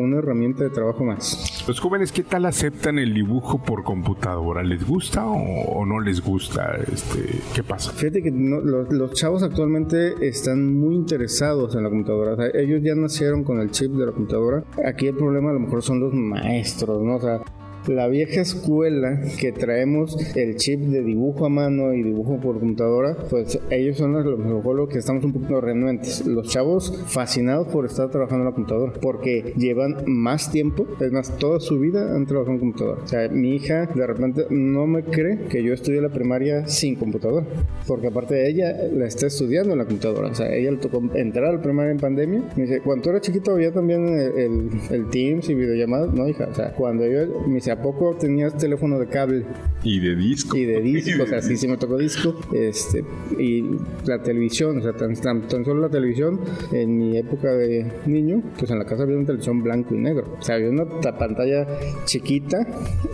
una 0.00 0.18
herramienta 0.18 0.64
de 0.64 0.70
trabajo 0.70 1.04
más. 1.04 1.64
Los 1.66 1.80
jóvenes, 1.80 2.12
¿qué 2.12 2.22
tal 2.22 2.46
aceptan 2.46 2.98
el 2.98 3.14
dibujo 3.14 3.62
por 3.62 3.84
computadora? 3.84 4.62
¿Les 4.62 4.86
gusta 4.86 5.26
o, 5.26 5.84
no 5.86 6.00
les 6.00 6.20
gusta? 6.20 6.76
Este, 6.92 7.40
¿Qué 7.54 7.62
pasa? 7.62 7.92
Fíjate 7.92 8.22
que 8.22 8.30
los, 8.30 9.12
chavos 9.12 9.42
actualmente 9.42 10.26
están 10.26 10.76
muy 10.78 10.94
interesados 10.94 11.74
en 11.74 11.82
la 11.82 11.90
computadora. 11.90 12.32
O 12.32 12.36
sea, 12.36 12.46
ellos 12.54 12.80
ya 12.82 12.94
nacieron 12.94 13.44
con 13.44 13.60
el 13.60 13.70
chip 13.70 13.92
de 13.92 14.06
la 14.06 14.12
computadora. 14.12 14.64
Aquí 14.86 15.06
el 15.06 15.16
problema 15.16 15.50
a 15.50 15.54
lo 15.54 15.60
mejor 15.60 15.82
son 15.82 16.00
los 16.00 16.12
maestros, 16.12 17.02
¿no? 17.02 17.16
O 17.16 17.20
sea, 17.20 17.40
la 17.86 18.08
vieja 18.08 18.40
escuela 18.40 19.20
que 19.40 19.52
traemos 19.52 20.16
el 20.36 20.56
chip 20.56 20.80
de 20.80 21.02
dibujo 21.02 21.46
a 21.46 21.48
mano 21.48 21.92
y 21.92 22.02
dibujo 22.02 22.38
por 22.40 22.60
computadora, 22.60 23.16
pues 23.28 23.58
ellos 23.70 23.96
son 23.96 24.12
los, 24.12 24.88
que 24.88 24.98
estamos 24.98 25.24
un 25.24 25.32
poco 25.32 25.60
renuentes. 25.60 26.26
Los 26.26 26.48
chavos 26.48 27.02
fascinados 27.06 27.68
por 27.68 27.86
estar 27.86 28.10
trabajando 28.10 28.44
en 28.44 28.50
la 28.50 28.54
computadora, 28.54 28.92
porque 29.00 29.54
llevan 29.56 29.96
más 30.06 30.50
tiempo, 30.50 30.86
es 31.00 31.12
más, 31.12 31.36
toda 31.38 31.60
su 31.60 31.78
vida 31.78 32.14
han 32.14 32.26
trabajado 32.26 32.54
en 32.54 32.60
computadora. 32.60 33.02
O 33.02 33.06
sea, 33.06 33.28
mi 33.28 33.56
hija 33.56 33.86
de 33.86 34.06
repente 34.06 34.46
no 34.50 34.86
me 34.86 35.02
cree 35.02 35.46
que 35.48 35.62
yo 35.62 35.74
estudié 35.74 36.00
la 36.00 36.08
primaria 36.08 36.66
sin 36.66 36.96
computadora, 36.96 37.46
porque 37.86 38.08
aparte 38.08 38.34
de 38.34 38.48
ella 38.48 38.76
la 38.92 39.06
está 39.06 39.26
estudiando 39.26 39.72
en 39.72 39.78
la 39.78 39.84
computadora. 39.84 40.28
O 40.28 40.34
sea, 40.34 40.54
ella 40.54 40.70
le 40.70 40.76
tocó 40.78 41.02
entrar 41.14 41.46
a 41.46 41.52
la 41.52 41.62
primaria 41.62 41.92
en 41.92 41.98
pandemia. 41.98 42.42
Me 42.56 42.62
dice, 42.62 42.80
cuando 42.80 43.10
era 43.10 43.20
chiquito 43.20 43.52
había 43.52 43.72
también 43.72 44.06
el, 44.08 44.70
el, 44.90 45.10
Teams 45.10 45.48
y 45.50 45.54
videollamadas, 45.54 46.14
no, 46.14 46.28
hija. 46.28 46.48
O 46.50 46.54
sea, 46.54 46.72
cuando 46.72 47.04
yo 47.06 47.46
me 47.46 47.56
dice, 47.56 47.71
¿a 47.72 47.82
poco 47.82 48.14
tenías 48.14 48.56
teléfono 48.56 48.98
de 48.98 49.06
cable? 49.06 49.44
Y 49.82 50.00
de 50.00 50.14
disco. 50.14 50.56
Y 50.56 50.64
de 50.64 50.80
disco, 50.82 51.22
o 51.22 51.26
sea, 51.26 51.42
sí, 51.42 51.56
sí 51.56 51.68
me 51.68 51.76
tocó 51.76 51.98
disco. 51.98 52.34
Este, 52.52 53.04
y 53.38 53.64
la 54.06 54.22
televisión, 54.22 54.78
o 54.78 54.82
sea, 54.82 54.92
tan, 54.92 55.14
tan, 55.14 55.64
solo 55.64 55.80
la 55.80 55.88
televisión, 55.88 56.40
en 56.72 56.98
mi 56.98 57.16
época 57.16 57.52
de 57.52 57.90
niño, 58.06 58.42
pues 58.58 58.70
en 58.70 58.78
la 58.78 58.84
casa 58.84 59.02
había 59.02 59.16
una 59.16 59.26
televisión 59.26 59.62
blanco 59.62 59.94
y 59.94 59.98
negro. 59.98 60.36
O 60.38 60.42
sea, 60.42 60.56
había 60.56 60.70
una 60.70 60.86
pantalla 60.86 61.66
chiquita, 62.04 62.66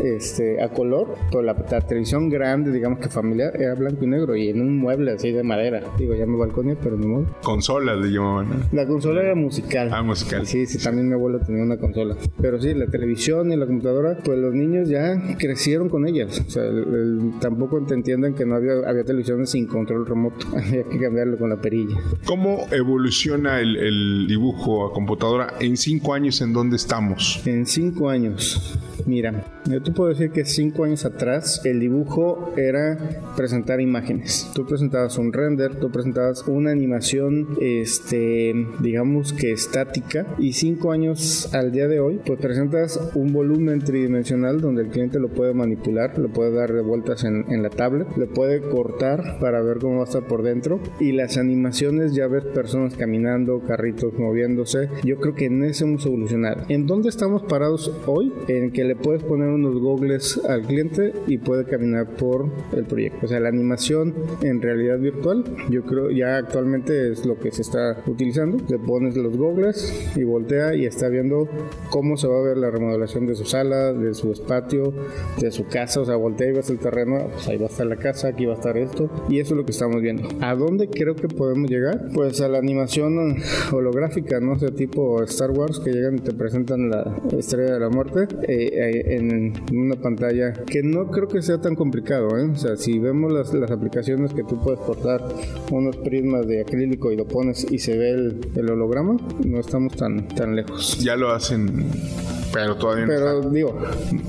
este, 0.03 0.62
a 0.62 0.68
color, 0.71 1.14
pero 1.31 1.42
la, 1.42 1.55
televisión 1.55 2.29
grande, 2.29 2.73
digamos 2.73 2.99
que 2.99 3.09
familiar, 3.09 3.53
era 3.61 3.75
blanco 3.75 4.05
y 4.05 4.09
negro 4.09 4.37
y 4.37 4.49
en 4.49 4.61
un 4.61 4.77
mueble 4.77 5.12
así 5.12 5.33
de 5.33 5.42
madera. 5.42 5.83
Digo, 5.99 6.14
ya 6.14 6.27
me 6.27 6.37
balconía, 6.37 6.77
pero 6.83 6.97
no 6.97 7.09
modo. 7.09 7.27
Consola 7.42 7.94
le 7.97 8.09
llamaban. 8.09 8.64
La 8.73 8.87
consola 8.87 9.23
era 9.23 9.35
musical. 9.35 9.90
Ah, 9.92 10.03
musical. 10.03 10.47
Sí, 10.47 10.66
sí, 10.66 10.79
también 10.79 11.09
mi 11.09 11.14
abuelo 11.14 11.40
tenía 11.40 11.62
una 11.62 11.79
consola. 11.79 12.16
Pero 12.40 12.61
sí, 12.61 12.75
la 12.75 12.87
televisión 12.87 13.53
y 13.53 13.57
la 13.57 13.66
computadora, 13.66 14.18
pues 14.25 14.38
los 14.49 14.55
niños 14.55 14.89
ya 14.89 15.15
crecieron 15.39 15.89
con 15.89 16.07
ellas. 16.09 16.43
O 16.47 16.51
sea, 16.51 16.65
tampoco 17.41 17.83
te 17.83 17.95
entiendan 17.95 18.35
que 18.35 18.47
no 18.47 18.55
había, 18.55 18.73
había 18.87 19.05
televisiones 19.05 19.51
sin 19.51 19.67
control 19.67 20.07
remoto. 20.07 20.47
había 20.57 20.85
que 20.85 20.99
cambiarlo 20.99 21.37
con 21.39 21.51
la 21.51 21.61
perilla. 21.61 21.97
¿Cómo 22.25 22.67
evoluciona 22.71 23.61
el, 23.61 23.77
el 23.77 24.27
dibujo 24.27 24.87
a 24.87 24.93
computadora 24.93 25.55
en 25.61 25.77
cinco 25.77 26.15
años? 26.15 26.41
¿En 26.41 26.53
dónde 26.53 26.77
estamos? 26.77 27.43
En 27.47 27.67
cinco 27.67 28.09
años. 28.09 28.79
Mira, 29.07 29.45
yo 29.67 29.83
te 29.83 29.93
puedo 29.93 30.11
decir 30.11 30.31
que 30.31 30.45
cinco 30.45 30.85
años 30.85 31.05
atrás 31.05 31.63
el 31.65 31.81
dibujo 31.81 32.53
era 32.57 32.99
presentar 33.37 33.81
imágenes. 33.81 34.51
Tú 34.55 34.67
presentabas 34.67 35.19
un 35.19 35.33
render, 35.33 35.77
tú 35.77 35.91
presentabas 35.91 36.47
una 36.47 36.73
animación, 36.73 37.57
este, 37.61 38.55
digamos 38.81 39.33
que 39.33 39.53
estática. 39.53 40.27
Y 40.39 40.53
cinco 40.53 40.93
años 40.93 41.55
al 41.55 41.73
día 41.73 41.89
de 41.89 42.01
hoy, 42.01 42.21
pues 42.25 42.41
presentas 42.41 43.01
un 43.15 43.33
volumen 43.33 43.81
tridimensional 43.81 44.38
donde 44.61 44.83
el 44.83 44.88
cliente 44.88 45.18
lo 45.18 45.29
puede 45.29 45.55
manipular, 45.55 46.18
lo 46.18 46.29
puede 46.29 46.53
dar 46.53 46.72
de 46.72 46.83
vueltas 46.83 47.24
en, 47.24 47.44
en 47.48 47.62
la 47.62 47.70
tablet, 47.70 48.09
le 48.16 48.27
puede 48.27 48.61
cortar 48.61 49.38
para 49.40 49.61
ver 49.62 49.79
cómo 49.79 49.96
va 49.96 50.03
a 50.03 50.05
estar 50.05 50.27
por 50.27 50.42
dentro. 50.42 50.81
Y 51.01 51.12
las 51.12 51.37
animaciones 51.37 52.14
ya 52.14 52.27
ves 52.27 52.44
personas 52.44 52.94
caminando, 52.96 53.61
carritos 53.61 54.14
moviéndose. 54.18 54.88
Yo 55.05 55.18
creo 55.18 55.35
que 55.35 55.46
en 55.46 55.64
eso 55.64 55.85
hemos 55.85 56.07
evolucionado. 56.07 56.62
¿En 56.68 56.87
dónde 56.87 57.09
estamos 57.09 57.42
parados 57.42 57.92
hoy? 58.07 58.33
En 58.48 58.70
que 58.70 58.85
le 58.85 58.96
puedes 58.96 59.22
poner 59.22 59.48
unos 59.48 59.79
gogles 59.81 60.40
al 60.48 60.62
cliente 60.62 61.12
y 61.27 61.38
puede 61.38 61.64
caminar 61.64 62.16
por 62.16 62.48
el 62.77 62.85
proyecto. 62.85 63.27
O 63.27 63.29
sea, 63.29 63.40
la 63.40 63.48
animación 63.48 64.14
en 64.42 64.62
realidad 64.62 64.98
virtual, 64.98 65.44
yo 65.70 65.85
creo 65.85 66.11
ya 66.11 66.37
actualmente 66.37 67.12
es 67.12 67.27
lo 67.27 67.38
que 67.38 67.51
se 67.51 67.62
está 67.62 68.03
utilizando. 68.07 68.59
Le 68.68 68.79
pones 68.79 69.16
los 69.16 69.37
gogles 69.37 70.12
y 70.16 70.24
voltea 70.24 70.74
y 70.74 70.87
está 70.87 71.09
viendo 71.09 71.48
cómo 71.90 72.16
se 72.16 72.29
va 72.29 72.38
a 72.38 72.42
ver 72.42 72.57
la 72.57 72.70
remodelación 72.70 73.27
de 73.27 73.35
su 73.35 73.44
sala, 73.44 73.92
de 73.92 74.14
su 74.14 74.28
patio, 74.41 74.93
de 75.41 75.51
su 75.51 75.67
casa. 75.67 76.01
O 76.01 76.05
sea, 76.05 76.17
voltea 76.17 76.49
y 76.49 76.53
ves 76.53 76.71
el 76.71 76.79
terreno, 76.79 77.29
pues 77.33 77.49
ahí 77.49 77.57
va 77.57 77.67
a 77.67 77.69
estar 77.69 77.87
la 77.87 77.97
casa, 77.97 78.29
aquí 78.29 78.47
va 78.47 78.55
a 78.55 78.57
estar 78.57 78.77
esto. 78.77 79.11
Y 79.29 79.41
eso 79.41 79.55
es 79.55 79.59
lo 79.59 79.64
que 79.64 79.73
estamos 79.73 80.01
viendo. 80.01 80.29
¿A 80.41 80.55
dónde 80.55 80.88
creo 80.88 81.14
que 81.14 81.29
podemos 81.29 81.71
llegar? 81.71 82.09
Pues 82.14 82.41
a 82.41 82.49
la 82.49 82.59
animación 82.59 83.37
holográfica, 83.73 84.41
no 84.41 84.59
sé, 84.59 84.71
tipo 84.71 85.23
Star 85.25 85.51
Wars, 85.51 85.81
que 85.81 85.93
llegan 85.93 86.17
y 86.17 86.21
te 86.21 86.33
presentan 86.33 86.91
la 86.91 87.17
estrella 87.37 87.75
de 87.75 87.81
la 87.81 87.88
muerte. 87.91 88.27
Eh, 88.47 88.71
eh, 88.73 89.17
en 89.17 89.53
una 89.73 89.97
pantalla 89.97 90.53
que 90.53 90.83
no 90.83 91.11
creo 91.11 91.29
que 91.29 91.43
sea 91.43 91.61
tan 91.61 91.75
complicado. 91.75 92.37
¿eh? 92.38 92.49
O 92.51 92.57
sea, 92.57 92.77
si 92.77 92.99
vemos 92.99 93.33
las, 93.33 93.53
las, 93.55 93.71
aplicaciones 93.71 94.33
que 94.33 94.43
tú 94.45 94.61
puedes 94.61 94.81
cortar 94.81 95.23
unos 95.71 95.97
prismas 95.97 96.47
de 96.47 96.61
acrílico 96.61 97.12
y 97.12 97.17
lo 97.17 97.27
pones 97.27 97.71
y 97.71 97.79
se 97.79 97.97
ve 97.97 98.11
el, 98.11 98.41
el 98.55 98.71
holograma, 98.71 99.17
no 99.45 99.61
estamos 99.61 99.95
tan, 99.95 100.29
tan 100.29 100.57
lejos. 100.57 100.99
Ya 100.99 101.17
lo 101.17 101.31
hacen 101.31 101.87
pero 102.53 102.77
todavía 102.77 103.07
no 103.07 103.13
Pero 103.13 103.51
digo, 103.51 103.79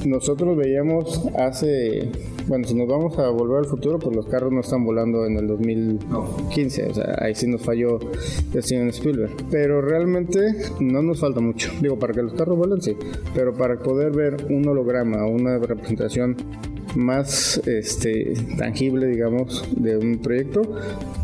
nosotros 0.06 0.58
veíamos 0.58 1.26
hace. 1.38 2.12
Bueno, 2.48 2.68
si 2.68 2.74
nos 2.74 2.88
vamos 2.88 3.18
a 3.20 3.30
volver 3.30 3.60
al 3.60 3.66
futuro, 3.66 4.00
pues 4.00 4.16
los 4.16 4.26
carros 4.26 4.52
no 4.52 4.62
están 4.62 4.84
volando 4.84 5.26
en 5.26 5.38
el 5.38 5.48
2015. 5.48 6.88
O 6.90 6.94
sea, 6.94 7.16
ahí 7.20 7.36
sí 7.36 7.48
nos 7.48 7.62
falló 7.62 8.00
Steven 8.56 8.90
Spielberg. 8.90 9.32
Pero 9.52 9.82
realmente 9.82 10.40
no 10.80 11.02
nos 11.02 11.20
falta 11.20 11.40
mucho. 11.40 11.72
Digo, 11.80 12.00
para 12.00 12.14
que 12.14 12.24
los 12.24 12.34
carros 12.34 12.58
vuelen, 12.58 12.82
sí. 12.82 12.98
Pero 13.36 13.54
para 13.54 13.78
poder 13.78 14.12
ver 14.12 14.48
un 14.50 14.68
holograma 14.68 15.26
una 15.28 15.58
representación 15.60 16.36
más 17.00 17.62
este, 17.66 18.34
tangible, 18.58 19.08
digamos, 19.08 19.66
de 19.76 19.98
un 19.98 20.20
proyecto, 20.20 20.62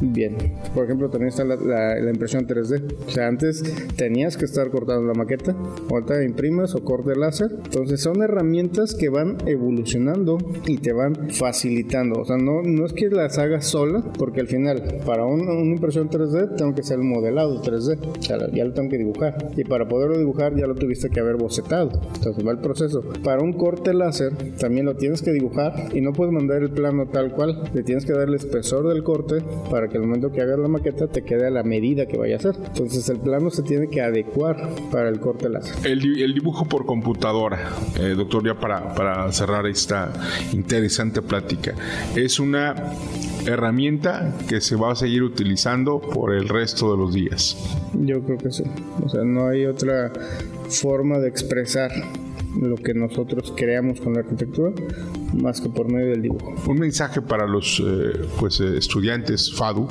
bien. 0.01 0.35
Por 0.73 0.85
ejemplo, 0.85 1.09
también 1.09 1.29
está 1.29 1.43
la, 1.43 2.09
impresión 2.09 2.47
3D. 2.47 2.95
O 3.07 3.11
sea, 3.11 3.27
antes 3.27 3.63
tenías 3.95 4.37
que 4.37 4.45
estar 4.45 4.69
cortando 4.69 5.05
la 5.05 5.13
maqueta, 5.13 5.55
ahorita 5.89 6.23
imprimas 6.23 6.75
o 6.75 6.83
corte 6.83 7.15
láser. 7.15 7.49
Entonces 7.65 8.01
son 8.01 8.21
herramientas 8.23 8.95
que 8.95 9.09
van 9.09 9.37
evolucionando 9.45 10.37
y 10.65 10.77
te 10.77 10.93
van 10.93 11.29
facilitando. 11.31 12.21
O 12.21 12.25
sea, 12.25 12.37
no, 12.37 12.61
no 12.63 12.85
es 12.85 12.93
que 12.93 13.09
las 13.09 13.37
hagas 13.37 13.65
sola, 13.65 14.03
porque 14.17 14.39
al 14.39 14.47
final, 14.47 14.81
para 15.05 15.25
una 15.25 15.53
impresión 15.61 16.09
3D, 16.09 16.55
tengo 16.55 16.73
que 16.73 16.81
hacer 16.81 16.99
el 16.99 17.05
modelado 17.05 17.61
3D. 17.61 17.99
O 18.17 18.21
sea, 18.21 18.37
ya 18.53 18.63
lo 18.63 18.73
tengo 18.73 18.89
que 18.89 18.97
dibujar. 18.97 19.51
Y 19.57 19.65
para 19.65 19.87
poderlo 19.87 20.17
dibujar, 20.17 20.55
ya 20.55 20.67
lo 20.67 20.75
tuviste 20.75 21.09
que 21.09 21.19
haber 21.19 21.35
bocetado. 21.35 21.91
Entonces 22.15 22.45
va 22.45 22.51
el 22.51 22.59
proceso. 22.59 23.03
Para 23.23 23.41
un 23.41 23.53
corte 23.53 23.93
láser, 23.93 24.33
también 24.57 24.85
lo 24.85 24.95
tienes 24.95 25.21
que 25.21 25.31
dibujar 25.31 25.64
y 25.93 26.01
no 26.01 26.13
puedes 26.13 26.33
mandar 26.33 26.61
el 26.61 26.71
plano 26.71 27.07
tal 27.07 27.31
cual. 27.31 27.69
Le 27.73 27.83
tienes 27.83 28.05
que 28.05 28.13
dar 28.13 28.27
el 28.27 28.35
espesor 28.35 28.87
del 28.87 29.03
corte 29.03 29.41
para 29.69 29.87
que 29.87 29.97
el 29.97 30.03
momento 30.03 30.31
que 30.31 30.41
hagas 30.41 30.59
la 30.59 30.67
maqueta 30.67 31.07
te 31.07 31.23
quede 31.23 31.47
a 31.47 31.49
la 31.49 31.63
medida 31.63 32.05
que 32.05 32.17
vaya 32.17 32.37
a 32.37 32.39
ser. 32.39 32.55
Entonces 32.55 33.07
el 33.09 33.19
plano 33.19 33.49
se 33.49 33.63
tiene 33.63 33.87
que 33.87 34.01
adecuar 34.01 34.69
para 34.91 35.09
el 35.09 35.19
corte 35.19 35.49
láser. 35.49 35.75
El, 35.85 36.21
el 36.21 36.33
dibujo 36.33 36.65
por 36.65 36.85
computadora, 36.85 37.69
eh, 37.99 38.13
doctor, 38.15 38.45
ya 38.45 38.55
para, 38.55 38.93
para 38.93 39.31
cerrar 39.31 39.65
esta 39.67 40.11
interesante 40.53 41.21
plática, 41.21 41.73
es 42.15 42.39
una 42.39 42.75
herramienta 43.45 44.33
que 44.47 44.61
se 44.61 44.75
va 44.75 44.91
a 44.91 44.95
seguir 44.95 45.23
utilizando 45.23 45.99
por 45.99 46.33
el 46.33 46.49
resto 46.49 46.91
de 46.91 46.97
los 46.97 47.13
días. 47.13 47.57
Yo 47.93 48.21
creo 48.23 48.37
que 48.37 48.51
sí. 48.51 48.63
O 49.03 49.09
sea, 49.09 49.23
no 49.23 49.47
hay 49.47 49.65
otra 49.65 50.11
forma 50.69 51.19
de 51.19 51.29
expresar 51.29 51.91
lo 52.61 52.75
que 52.75 52.93
nosotros 52.93 53.53
creamos 53.55 54.01
con 54.01 54.13
la 54.13 54.19
arquitectura 54.19 54.71
más 55.33 55.61
que 55.61 55.69
por 55.69 55.91
medio 55.91 56.11
del 56.11 56.21
dibujo. 56.21 56.53
Un 56.67 56.79
mensaje 56.79 57.21
para 57.21 57.47
los 57.47 57.81
eh, 57.85 58.21
pues, 58.39 58.59
eh, 58.59 58.77
estudiantes 58.77 59.53
FADU 59.53 59.87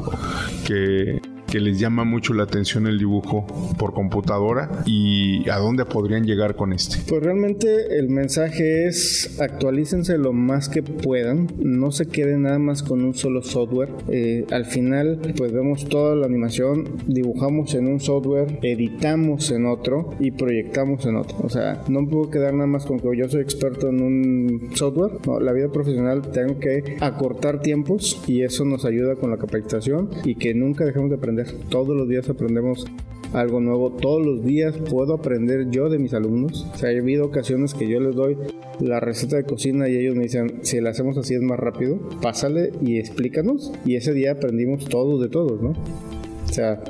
que 0.67 1.21
que 1.55 1.61
les 1.61 1.79
llama 1.79 2.03
mucho 2.03 2.35
la 2.35 2.43
atención 2.43 2.89
el 2.89 2.99
dibujo 2.99 3.47
por 3.79 3.95
computadora 3.95 4.83
y 4.87 5.49
a 5.49 5.59
dónde 5.59 5.85
podrían 5.85 6.25
llegar 6.25 6.57
con 6.57 6.73
este. 6.73 6.97
Pues 7.09 7.23
realmente 7.23 7.97
el 7.97 8.09
mensaje 8.09 8.89
es 8.89 9.39
actualícense 9.41 10.19
lo 10.19 10.33
más 10.33 10.69
que 10.69 10.83
puedan, 10.83 11.47
no 11.61 11.93
se 11.93 12.07
queden 12.07 12.43
nada 12.43 12.59
más 12.59 12.83
con 12.83 13.05
un 13.05 13.15
solo 13.15 13.41
software. 13.43 13.91
Eh, 14.09 14.47
al 14.51 14.65
final 14.65 15.21
pues 15.37 15.53
vemos 15.53 15.89
toda 15.89 16.17
la 16.17 16.27
animación, 16.27 16.89
dibujamos 17.07 17.73
en 17.75 17.87
un 17.87 18.01
software, 18.01 18.59
editamos 18.63 19.53
en 19.53 19.67
otro 19.67 20.11
y 20.19 20.33
proyectamos 20.33 21.07
en 21.07 21.15
otro. 21.15 21.37
O 21.45 21.49
sea, 21.49 21.85
no 21.87 22.05
puedo 22.05 22.31
quedar 22.31 22.55
nada 22.55 22.67
más 22.67 22.85
con 22.85 22.99
que 22.99 23.17
yo 23.17 23.29
soy 23.29 23.43
experto 23.43 23.91
en 23.91 24.03
un 24.03 24.71
software. 24.75 25.21
No, 25.25 25.39
la 25.39 25.53
vida 25.53 25.71
profesional 25.71 26.33
tengo 26.33 26.59
que 26.59 26.97
acortar 26.99 27.63
tiempos 27.63 28.21
y 28.27 28.43
eso 28.43 28.65
nos 28.65 28.85
ayuda 28.85 29.15
con 29.15 29.31
la 29.31 29.37
capacitación 29.37 30.11
y 30.25 30.35
que 30.35 30.53
nunca 30.53 30.85
dejemos 30.85 31.11
de 31.11 31.15
aprender. 31.15 31.44
Todos 31.69 31.97
los 31.97 32.09
días 32.09 32.29
aprendemos 32.29 32.87
algo 33.33 33.61
nuevo. 33.61 33.91
Todos 33.91 34.25
los 34.25 34.45
días 34.45 34.77
puedo 34.91 35.15
aprender 35.15 35.71
yo 35.71 35.89
de 35.89 35.99
mis 35.99 36.15
alumnos. 36.15 36.67
O 36.73 36.79
sea, 36.79 36.91
ha 36.91 36.93
habido 36.93 37.27
ocasiones 37.27 37.75
que 37.75 37.89
yo 37.89 38.01
les 38.01 38.15
doy 38.15 38.37
la 38.81 39.01
receta 39.01 39.37
de 39.37 39.45
cocina 39.45 39.89
y 39.89 39.97
ellos 39.97 40.17
me 40.17 40.25
dicen, 40.25 40.61
si 40.63 40.81
la 40.81 40.91
hacemos 40.91 41.17
así 41.19 41.35
es 41.35 41.43
más 41.43 41.59
rápido, 41.59 41.99
pásale 42.23 42.73
y 42.81 42.99
explícanos. 42.99 43.73
Y 43.85 43.97
ese 43.97 44.13
día 44.13 44.33
aprendimos 44.33 44.85
todos 44.87 45.21
de 45.21 45.29
todos, 45.29 45.61
¿no? 45.61 45.71
O 45.71 46.53
sea, 46.53 46.83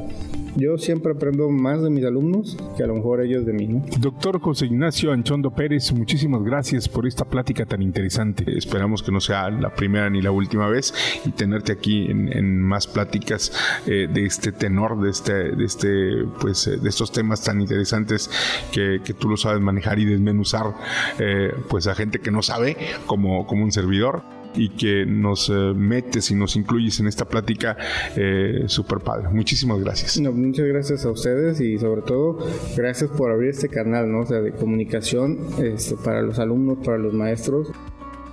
yo 0.56 0.78
siempre 0.78 1.12
aprendo 1.12 1.48
más 1.48 1.82
de 1.82 1.90
mis 1.90 2.04
alumnos 2.04 2.56
que 2.76 2.82
a 2.82 2.86
lo 2.86 2.94
mejor 2.94 3.20
ellos 3.20 3.44
de 3.44 3.52
mí. 3.52 3.82
Doctor 3.98 4.40
José 4.40 4.66
Ignacio 4.66 5.12
Anchondo 5.12 5.50
Pérez, 5.50 5.92
muchísimas 5.92 6.42
gracias 6.42 6.88
por 6.88 7.06
esta 7.06 7.24
plática 7.24 7.66
tan 7.66 7.82
interesante. 7.82 8.44
Esperamos 8.56 9.02
que 9.02 9.12
no 9.12 9.20
sea 9.20 9.50
la 9.50 9.74
primera 9.74 10.08
ni 10.10 10.22
la 10.22 10.30
última 10.30 10.68
vez 10.68 10.94
y 11.24 11.30
tenerte 11.30 11.72
aquí 11.72 12.06
en, 12.10 12.60
más 12.60 12.86
pláticas 12.86 13.52
eh, 13.86 14.08
de 14.12 14.26
este 14.26 14.52
tenor, 14.52 15.00
de 15.00 15.10
este, 15.10 15.32
de 15.32 15.64
este, 15.64 16.24
pues, 16.40 16.66
eh, 16.66 16.78
de 16.78 16.88
estos 16.88 17.12
temas 17.12 17.42
tan 17.42 17.60
interesantes 17.60 18.30
que, 18.72 19.00
que, 19.04 19.14
tú 19.14 19.28
lo 19.28 19.36
sabes 19.36 19.60
manejar 19.60 19.98
y 19.98 20.04
desmenuzar, 20.04 20.74
eh, 21.18 21.52
pues 21.68 21.86
a 21.86 21.94
gente 21.94 22.20
que 22.20 22.30
no 22.30 22.42
sabe 22.42 22.76
como, 23.06 23.46
como 23.46 23.64
un 23.64 23.72
servidor 23.72 24.22
y 24.54 24.70
que 24.70 25.06
nos 25.06 25.48
eh, 25.48 25.52
metes 25.52 26.30
y 26.30 26.34
nos 26.34 26.56
incluyes 26.56 27.00
en 27.00 27.06
esta 27.06 27.24
plática 27.24 27.76
eh, 28.16 28.64
súper 28.66 28.98
padre. 28.98 29.28
Muchísimas 29.30 29.80
gracias. 29.80 30.20
No, 30.20 30.32
muchas 30.32 30.66
gracias 30.66 31.04
a 31.04 31.10
ustedes 31.10 31.60
y 31.60 31.78
sobre 31.78 32.02
todo 32.02 32.38
gracias 32.76 33.10
por 33.10 33.30
abrir 33.30 33.50
este 33.50 33.68
canal, 33.68 34.10
¿no? 34.10 34.20
O 34.20 34.26
sea, 34.26 34.40
de 34.40 34.52
comunicación 34.52 35.38
este, 35.62 35.96
para 35.96 36.22
los 36.22 36.38
alumnos, 36.38 36.78
para 36.84 36.98
los 36.98 37.12
maestros. 37.12 37.70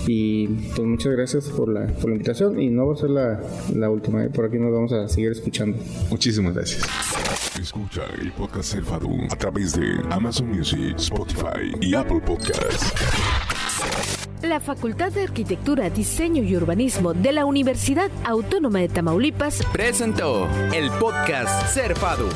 Y 0.08 0.48
pues 0.48 0.82
muchas 0.82 1.14
gracias 1.14 1.50
por 1.50 1.70
la, 1.70 1.86
por 1.86 2.06
la 2.06 2.14
invitación 2.14 2.60
y 2.60 2.70
no 2.70 2.88
va 2.88 2.94
a 2.94 2.98
ser 2.98 3.12
la, 3.12 3.40
la 3.76 3.90
última, 3.90 4.24
¿eh? 4.24 4.30
por 4.30 4.46
aquí 4.46 4.58
nos 4.58 4.72
vamos 4.72 4.92
a 4.94 5.08
seguir 5.08 5.32
escuchando. 5.32 5.78
Muchísimas 6.10 6.56
gracias. 6.56 6.84
Escucha 7.60 8.02
el 8.20 8.32
podcast 8.32 8.80
Fadum 8.80 9.28
a 9.30 9.36
través 9.36 9.74
de 9.74 9.88
Amazon 10.10 10.50
Music, 10.50 10.96
Spotify 10.98 11.72
y 11.82 11.94
Apple 11.94 12.22
Podcasts. 12.26 12.94
La 14.52 14.60
Facultad 14.60 15.14
de 15.14 15.24
Arquitectura, 15.24 15.90
Diseño 15.90 16.44
y 16.44 16.58
Urbanismo 16.58 17.14
de 17.14 17.32
la 17.32 17.46
Universidad 17.46 18.12
Autónoma 18.26 18.80
de 18.80 18.90
Tamaulipas 18.90 19.64
presentó 19.72 20.46
el 20.74 20.92
podcast 20.92 21.68
Cerfado. 21.68 22.28